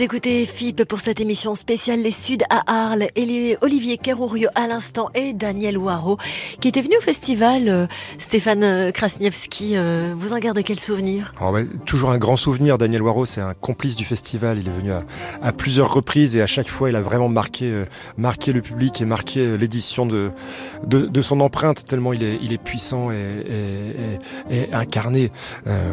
Écoutez 0.02 0.46
FIP 0.46 0.86
pour 0.86 1.00
cette 1.02 1.20
émission 1.20 1.56
spéciale 1.56 2.00
Les 2.00 2.12
Suds 2.12 2.38
à 2.50 2.64
Arles. 2.68 3.10
Olivier 3.60 3.98
Kerrourio 3.98 4.48
à 4.56 4.66
l'instant 4.66 5.10
et 5.14 5.34
Daniel 5.34 5.78
Waro 5.78 6.18
qui 6.62 6.70
était 6.70 6.82
venu 6.82 6.96
au 6.98 7.02
festival. 7.02 7.68
Euh, 7.68 7.86
Stéphane 8.18 8.64
euh, 8.64 8.92
Krasniewski, 8.92 9.76
euh, 9.76 10.14
vous 10.18 10.32
en 10.32 10.40
gardez 10.40 10.64
quel 10.64 10.80
souvenir? 10.80 11.34
Oh, 11.42 11.54
toujours 11.86 12.12
un 12.12 12.18
grand 12.18 12.38
souvenir. 12.38 12.78
Daniel 12.78 13.02
Waro, 13.02 13.26
c'est 13.26 13.42
un 13.42 13.54
complice 13.54 13.98
du 13.98 14.06
festival. 14.06 14.60
Il 14.60 14.68
est 14.68 14.72
venu 14.72 14.92
à, 14.92 15.52
plusieurs 15.52 15.94
reprises 15.94 16.38
et 16.38 16.42
à 16.42 16.48
chaque 16.48 16.70
fois, 16.70 16.90
il 16.90 16.96
a 16.96 17.02
vraiment 17.02 17.28
marqué, 17.28 17.84
marqué 18.16 18.54
le 18.54 18.62
public 18.62 19.02
et 19.02 19.06
marqué 19.06 19.58
l'édition 19.58 20.06
de, 20.06 20.32
de, 20.86 21.22
son 21.22 21.42
empreinte 21.42 21.84
tellement 21.84 22.14
il 22.14 22.24
est, 22.24 22.64
puissant 22.64 23.12
et, 23.12 23.18
et 24.50 24.74
incarné. 24.74 25.32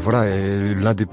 voilà, 0.01 0.27
l'un 0.75 0.95
des 0.95 1.07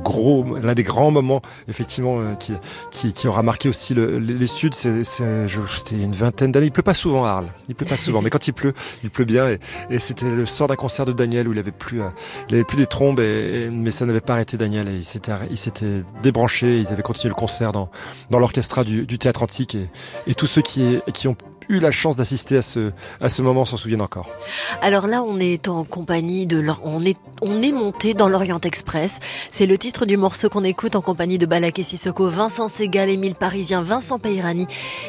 gros, 0.00 0.56
l'un 0.62 0.74
des 0.74 0.82
grands 0.82 1.10
moments 1.10 1.40
effectivement 1.68 2.18
euh, 2.20 2.34
qui, 2.34 2.52
qui, 2.90 3.12
qui 3.12 3.28
aura 3.28 3.42
marqué 3.42 3.68
aussi 3.68 3.94
le- 3.94 4.18
les, 4.18 4.34
les 4.34 4.46
Suds. 4.46 4.70
C'est, 4.72 5.04
c'est- 5.04 5.48
je- 5.48 5.60
c'était 5.74 6.02
une 6.02 6.14
vingtaine 6.14 6.52
d'années. 6.52 6.66
Il 6.66 6.72
pleut 6.72 6.82
pas 6.82 6.94
souvent 6.94 7.24
à 7.24 7.30
Arles. 7.30 7.48
Il 7.68 7.74
pleut 7.74 7.86
pas 7.86 7.96
souvent, 7.98 8.22
mais 8.22 8.30
quand 8.30 8.46
il 8.48 8.52
pleut, 8.52 8.74
il 9.04 9.10
pleut 9.10 9.24
bien. 9.24 9.48
Et, 9.48 9.58
et 9.90 9.98
c'était 9.98 10.30
le 10.30 10.46
sort 10.46 10.68
d'un 10.68 10.76
concert 10.76 11.06
de 11.06 11.12
Daniel 11.12 11.48
où 11.48 11.52
il 11.52 11.58
avait 11.58 11.70
plus, 11.72 12.00
euh, 12.02 12.08
il 12.48 12.54
avait 12.54 12.64
plus 12.64 12.76
des 12.76 12.86
trombes, 12.86 13.20
et, 13.20 13.64
et- 13.66 13.70
mais 13.70 13.90
ça 13.90 14.06
n'avait 14.06 14.20
pas 14.20 14.34
arrêté 14.34 14.56
Daniel. 14.56 14.88
Et 14.88 14.96
il 14.96 15.04
s'était, 15.04 15.32
il 15.50 15.58
s'était 15.58 16.02
débranché. 16.22 16.78
Ils 16.80 16.88
avaient 16.88 17.02
continué 17.02 17.28
le 17.30 17.34
concert 17.34 17.72
dans 17.72 17.90
dans 18.30 18.38
l'orchestra 18.38 18.84
du, 18.84 19.06
du 19.06 19.18
théâtre 19.18 19.42
antique 19.42 19.74
et, 19.74 19.88
et 20.26 20.34
tous 20.34 20.46
ceux 20.46 20.62
qui, 20.62 20.98
qui 21.14 21.28
ont 21.28 21.36
eu 21.70 21.78
la 21.78 21.90
chance 21.90 22.16
d'assister 22.16 22.56
à 22.58 22.62
ce, 22.62 22.90
à 23.20 23.28
ce 23.28 23.42
moment 23.42 23.64
s'en 23.64 23.76
souviennent 23.76 24.00
encore. 24.02 24.28
Alors 24.82 25.06
là, 25.06 25.22
on 25.22 25.38
est 25.38 25.68
en 25.68 25.84
compagnie 25.84 26.46
de 26.46 26.58
l'Or- 26.58 26.80
on 26.84 27.04
est 27.04 27.16
on 27.42 27.62
est 27.62 27.72
monté 27.72 28.12
dans 28.12 28.28
l'Orient 28.28 28.60
Express. 28.60 29.18
C'est 29.50 29.64
le 29.64 29.78
titre 29.78 30.04
du 30.04 30.18
morceau 30.18 30.50
qu'on 30.50 30.62
écoute 30.64 30.94
en 30.94 31.00
compagnie 31.00 31.38
de 31.38 31.46
Balak 31.46 31.78
et 31.78 31.82
Sissoko, 31.82 32.28
Vincent 32.28 32.68
Segal, 32.68 33.08
Émile 33.08 33.34
Parisien, 33.34 33.80
Vincent 33.80 34.18
Peirani, 34.18 34.66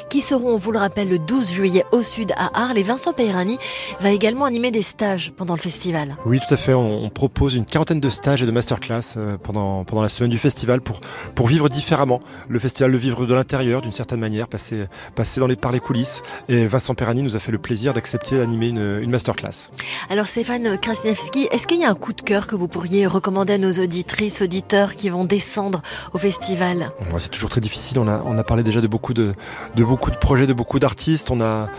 qui 0.09 0.21
seront, 0.21 0.53
on 0.53 0.57
vous 0.57 0.71
le 0.71 0.79
rappelle, 0.79 1.09
le 1.09 1.19
12 1.19 1.51
juillet 1.51 1.83
au 1.91 2.03
sud 2.03 2.31
à 2.37 2.61
Arles. 2.63 2.77
Et 2.77 2.83
Vincent 2.83 3.11
Peirani 3.11 3.57
va 3.99 4.11
également 4.11 4.45
animer 4.45 4.71
des 4.71 4.81
stages 4.81 5.33
pendant 5.35 5.55
le 5.55 5.59
festival. 5.59 6.15
Oui, 6.25 6.39
tout 6.39 6.53
à 6.53 6.57
fait. 6.57 6.73
On, 6.73 7.03
on 7.03 7.09
propose 7.09 7.55
une 7.55 7.65
quarantaine 7.65 7.99
de 7.99 8.09
stages 8.09 8.41
et 8.41 8.45
de 8.45 8.51
masterclass 8.51 9.15
euh, 9.17 9.37
pendant, 9.37 9.83
pendant 9.83 10.01
la 10.01 10.07
semaine 10.09 10.31
du 10.31 10.37
festival 10.37 10.79
pour, 10.79 11.01
pour 11.35 11.47
vivre 11.47 11.67
différemment 11.67 12.21
le 12.47 12.59
festival, 12.59 12.91
le 12.91 12.97
vivre 12.97 13.25
de 13.25 13.33
l'intérieur 13.33 13.81
d'une 13.81 13.91
certaine 13.91 14.21
manière, 14.21 14.47
passer, 14.47 14.85
passer 15.15 15.41
dans 15.41 15.47
les, 15.47 15.57
par 15.57 15.73
les 15.73 15.81
coulisses. 15.81 16.21
Et 16.51 16.67
Vincent 16.67 16.95
Perrani 16.95 17.23
nous 17.23 17.37
a 17.37 17.39
fait 17.39 17.53
le 17.53 17.59
plaisir 17.59 17.93
d'accepter 17.93 18.37
d'animer 18.37 18.67
une, 18.67 18.99
une 19.01 19.09
masterclass. 19.09 19.69
Alors 20.09 20.27
Stéphane 20.27 20.77
Krasniewski, 20.77 21.47
est-ce 21.49 21.65
qu'il 21.65 21.79
y 21.79 21.85
a 21.85 21.89
un 21.89 21.95
coup 21.95 22.11
de 22.11 22.21
cœur 22.21 22.45
que 22.45 22.57
vous 22.57 22.67
pourriez 22.67 23.07
recommander 23.07 23.53
à 23.53 23.57
nos 23.57 23.71
auditrices, 23.71 24.41
auditeurs 24.41 24.95
qui 24.95 25.07
vont 25.09 25.23
descendre 25.23 25.81
au 26.13 26.17
festival? 26.17 26.91
C'est 27.19 27.31
toujours 27.31 27.49
très 27.49 27.61
difficile. 27.61 27.99
On 27.99 28.07
a, 28.09 28.21
on 28.25 28.37
a 28.37 28.43
parlé 28.43 28.63
déjà 28.63 28.81
de 28.81 28.87
beaucoup 28.87 29.13
de, 29.13 29.33
de 29.77 29.83
beaucoup 29.85 30.11
de 30.11 30.17
projets, 30.17 30.45
de 30.45 30.51
beaucoup 30.51 30.77
d'artistes. 30.77 31.31
On 31.31 31.39
a, 31.39 31.69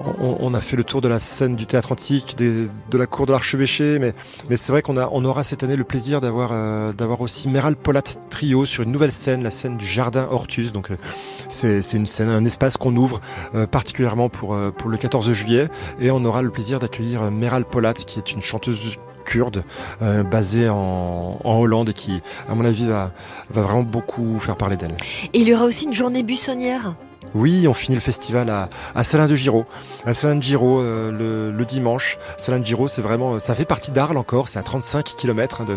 on, 0.00 0.38
on 0.40 0.54
a 0.54 0.62
fait 0.62 0.76
le 0.76 0.84
tour 0.84 1.02
de 1.02 1.08
la 1.08 1.20
scène 1.20 1.54
du 1.54 1.66
théâtre 1.66 1.92
antique, 1.92 2.34
des- 2.34 2.68
de 2.90 2.98
la 2.98 3.06
cour 3.06 3.26
de 3.26 3.32
l'archevêché, 3.32 3.98
mais, 3.98 4.14
mais 4.48 4.56
c'est 4.56 4.72
vrai 4.72 4.80
qu'on 4.80 4.96
on 4.96 5.24
aura 5.26 5.44
cette 5.44 5.62
année 5.62 5.76
le 5.76 5.84
plaisir 5.84 6.22
d'avoir, 6.22 6.52
euh, 6.52 6.94
d'avoir 6.94 7.20
aussi 7.20 7.48
Meral 7.48 7.76
Polat 7.76 8.00
Trio 8.30 8.64
sur 8.64 8.82
une 8.82 8.92
nouvelle 8.92 9.12
scène, 9.12 9.42
la 9.42 9.50
scène 9.50 9.76
du 9.76 9.84
jardin 9.84 10.26
Hortus. 10.30 10.72
Donc, 10.72 10.90
euh, 10.90 10.96
c'est, 11.50 11.82
c'est 11.82 11.98
une 11.98 12.06
scène, 12.06 12.30
un 12.30 12.46
espace 12.46 12.78
qu'on 12.78 12.96
ouvre 12.96 13.20
euh, 13.54 13.66
particulièrement 13.66 14.21
pour, 14.28 14.54
euh, 14.54 14.70
pour 14.70 14.90
le 14.90 14.96
14 14.96 15.32
juillet, 15.32 15.68
et 16.00 16.10
on 16.10 16.24
aura 16.24 16.42
le 16.42 16.50
plaisir 16.50 16.78
d'accueillir 16.78 17.22
euh, 17.22 17.30
Meral 17.30 17.64
Polat, 17.64 17.94
qui 17.94 18.18
est 18.18 18.32
une 18.32 18.42
chanteuse 18.42 18.98
kurde 19.24 19.64
euh, 20.02 20.22
basée 20.22 20.68
en, 20.68 21.38
en 21.42 21.58
Hollande 21.58 21.90
et 21.90 21.92
qui, 21.92 22.20
à 22.48 22.54
mon 22.54 22.64
avis, 22.64 22.86
va, 22.86 23.12
va 23.50 23.62
vraiment 23.62 23.82
beaucoup 23.82 24.38
faire 24.38 24.56
parler 24.56 24.76
d'elle. 24.76 24.94
Et 25.32 25.40
il 25.40 25.48
y 25.48 25.54
aura 25.54 25.64
aussi 25.64 25.86
une 25.86 25.92
journée 25.92 26.22
buissonnière. 26.22 26.94
Oui, 27.34 27.66
on 27.68 27.74
finit 27.74 27.94
le 27.96 28.00
festival 28.00 28.50
à, 28.50 28.68
à 28.94 29.04
Salin 29.04 29.26
de 29.26 29.36
Giraud. 29.36 29.64
À 30.04 30.14
Salin 30.14 30.36
de 30.36 30.42
Giraud, 30.42 30.80
euh, 30.80 31.10
le, 31.10 31.56
le 31.56 31.64
dimanche. 31.64 32.18
Salin 32.36 32.58
de 32.58 32.64
Giraud, 32.66 32.88
c'est 32.88 33.02
vraiment, 33.02 33.40
ça 33.40 33.54
fait 33.54 33.64
partie 33.64 33.90
d'Arles 33.90 34.16
encore. 34.16 34.48
C'est 34.48 34.58
à 34.58 34.62
35 34.62 35.14
km 35.16 35.64
de, 35.64 35.76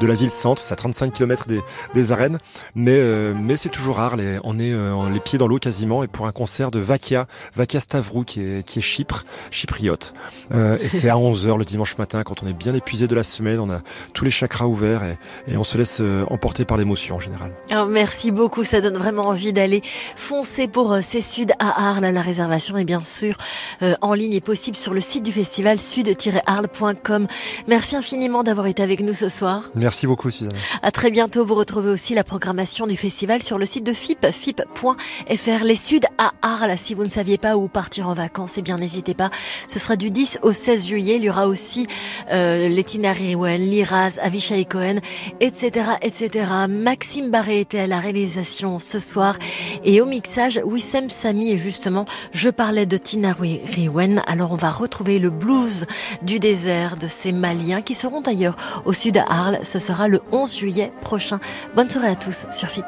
de 0.00 0.06
la 0.06 0.14
ville-centre. 0.14 0.62
C'est 0.62 0.72
à 0.72 0.76
35 0.76 1.12
km 1.12 1.46
des, 1.46 1.60
des 1.94 2.12
arènes. 2.12 2.38
Mais, 2.74 2.96
euh, 2.96 3.34
mais 3.38 3.56
c'est 3.56 3.68
toujours 3.68 4.00
Arles 4.00 4.20
et 4.20 4.38
on 4.44 4.58
est 4.58 4.72
euh, 4.72 5.10
les 5.12 5.20
pieds 5.20 5.38
dans 5.38 5.48
l'eau 5.48 5.58
quasiment. 5.58 6.02
Et 6.02 6.08
pour 6.08 6.26
un 6.26 6.32
concert 6.32 6.70
de 6.70 6.78
Vakia, 6.78 7.26
Vakia 7.56 7.80
Stavrou, 7.80 8.24
qui 8.24 8.40
est, 8.40 8.66
qui 8.66 8.78
est 8.78 8.82
Chypre, 8.82 9.24
chypriote. 9.50 10.14
Euh, 10.52 10.76
et 10.80 10.88
c'est 10.88 11.08
à 11.08 11.16
11h 11.16 11.58
le 11.58 11.64
dimanche 11.64 11.96
matin 11.98 12.22
quand 12.22 12.42
on 12.42 12.46
est 12.46 12.52
bien 12.52 12.74
épuisé 12.74 13.06
de 13.06 13.14
la 13.14 13.22
semaine. 13.22 13.60
On 13.60 13.70
a 13.70 13.80
tous 14.14 14.24
les 14.24 14.30
chakras 14.30 14.66
ouverts 14.66 15.02
et, 15.04 15.52
et 15.52 15.56
on 15.56 15.64
se 15.64 15.78
laisse 15.78 15.98
euh, 16.00 16.24
emporter 16.30 16.64
par 16.64 16.76
l'émotion 16.76 17.16
en 17.16 17.20
général. 17.20 17.52
Alors, 17.70 17.86
merci 17.86 18.30
beaucoup, 18.30 18.64
ça 18.64 18.80
donne 18.80 18.96
vraiment 18.96 19.26
envie 19.28 19.52
d'aller 19.52 19.82
foncer 20.16 20.68
pour 20.68 20.81
euh, 20.90 21.00
ces 21.00 21.20
Sud 21.20 21.52
à 21.58 21.88
Arles. 21.88 22.06
La 22.06 22.22
réservation 22.22 22.76
est 22.76 22.84
bien 22.84 23.04
sûr 23.04 23.36
euh, 23.82 23.94
en 24.00 24.14
ligne 24.14 24.34
et 24.34 24.40
possible 24.40 24.76
sur 24.76 24.94
le 24.94 25.00
site 25.00 25.22
du 25.22 25.32
festival 25.32 25.78
sud-arles.com. 25.78 27.26
Merci 27.68 27.96
infiniment 27.96 28.42
d'avoir 28.42 28.66
été 28.66 28.82
avec 28.82 29.00
nous 29.00 29.14
ce 29.14 29.28
soir. 29.28 29.70
Merci 29.74 30.06
beaucoup, 30.06 30.30
Suzanne. 30.30 30.52
À 30.82 30.90
très 30.90 31.10
bientôt. 31.10 31.44
Vous 31.44 31.54
retrouvez 31.54 31.90
aussi 31.90 32.14
la 32.14 32.24
programmation 32.24 32.86
du 32.86 32.96
festival 32.96 33.42
sur 33.42 33.58
le 33.58 33.66
site 33.66 33.84
de 33.84 33.92
FIP, 33.92 34.26
fip.fr. 34.32 35.64
Les 35.64 35.74
Suds 35.74 36.00
à 36.18 36.32
Arles. 36.42 36.76
Si 36.76 36.94
vous 36.94 37.04
ne 37.04 37.10
saviez 37.10 37.38
pas 37.38 37.56
où 37.56 37.68
partir 37.68 38.08
en 38.08 38.14
vacances, 38.14 38.58
eh 38.58 38.62
bien, 38.62 38.76
n'hésitez 38.76 39.14
pas. 39.14 39.30
Ce 39.66 39.78
sera 39.78 39.96
du 39.96 40.10
10 40.10 40.40
au 40.42 40.52
16 40.52 40.86
juillet. 40.88 41.16
Il 41.16 41.24
y 41.24 41.30
aura 41.30 41.46
aussi 41.46 41.86
euh, 42.32 42.68
Letina 42.68 43.12
Riwen, 43.12 43.60
Liraz, 43.60 44.18
Avishai 44.20 44.64
Cohen, 44.64 44.96
etc., 45.40 45.90
etc. 46.02 46.46
Maxime 46.68 47.30
Barré 47.30 47.60
était 47.60 47.80
à 47.80 47.86
la 47.86 48.00
réalisation 48.00 48.78
ce 48.78 48.98
soir 48.98 49.38
et 49.84 50.00
au 50.00 50.06
mixage 50.06 50.60
Wissem 50.72 51.10
Sami 51.10 51.52
et 51.52 51.58
justement, 51.58 52.06
je 52.32 52.48
parlais 52.48 52.86
de 52.86 52.96
Tina 52.96 53.32
Riwen. 53.32 54.22
Alors 54.26 54.52
on 54.52 54.56
va 54.56 54.70
retrouver 54.70 55.18
le 55.18 55.28
blues 55.28 55.86
du 56.22 56.40
désert 56.40 56.96
de 56.96 57.06
ces 57.06 57.30
Maliens 57.30 57.82
qui 57.82 57.94
seront 57.94 58.22
d'ailleurs 58.22 58.56
au 58.86 58.92
sud 58.92 59.18
à 59.18 59.26
Arles. 59.28 59.58
Ce 59.62 59.78
sera 59.78 60.08
le 60.08 60.22
11 60.32 60.56
juillet 60.56 60.92
prochain. 61.02 61.38
Bonne 61.76 61.90
soirée 61.90 62.08
à 62.08 62.16
tous 62.16 62.46
sur 62.50 62.68
FIP. 62.68 62.86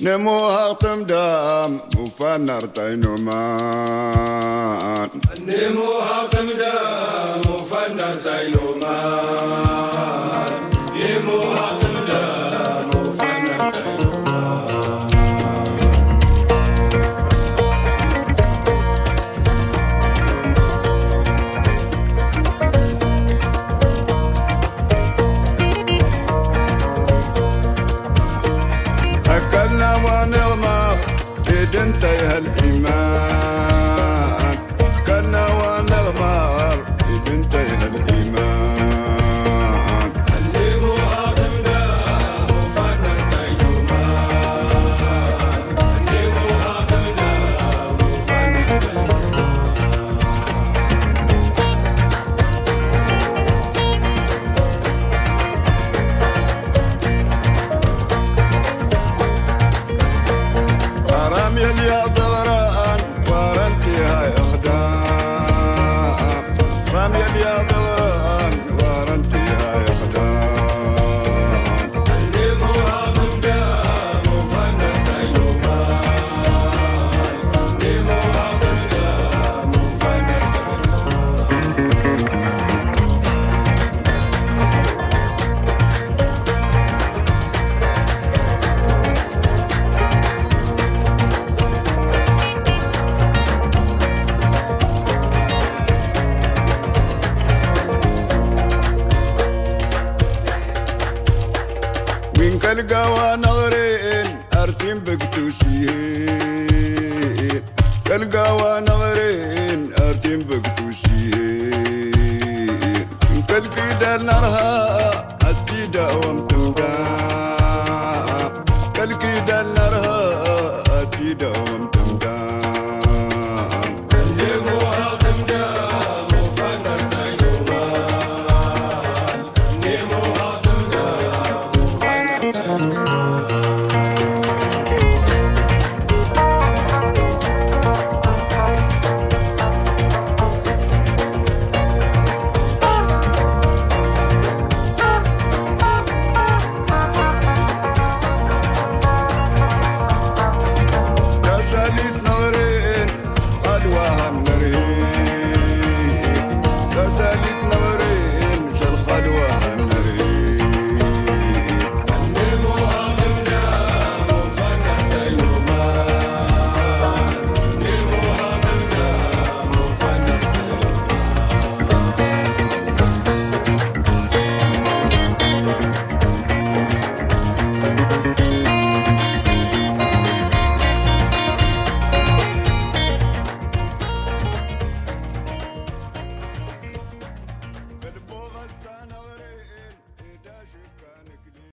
nemo 0.00 0.48
dam 1.06 1.80
eu 105.44 105.50
te 105.50 106.13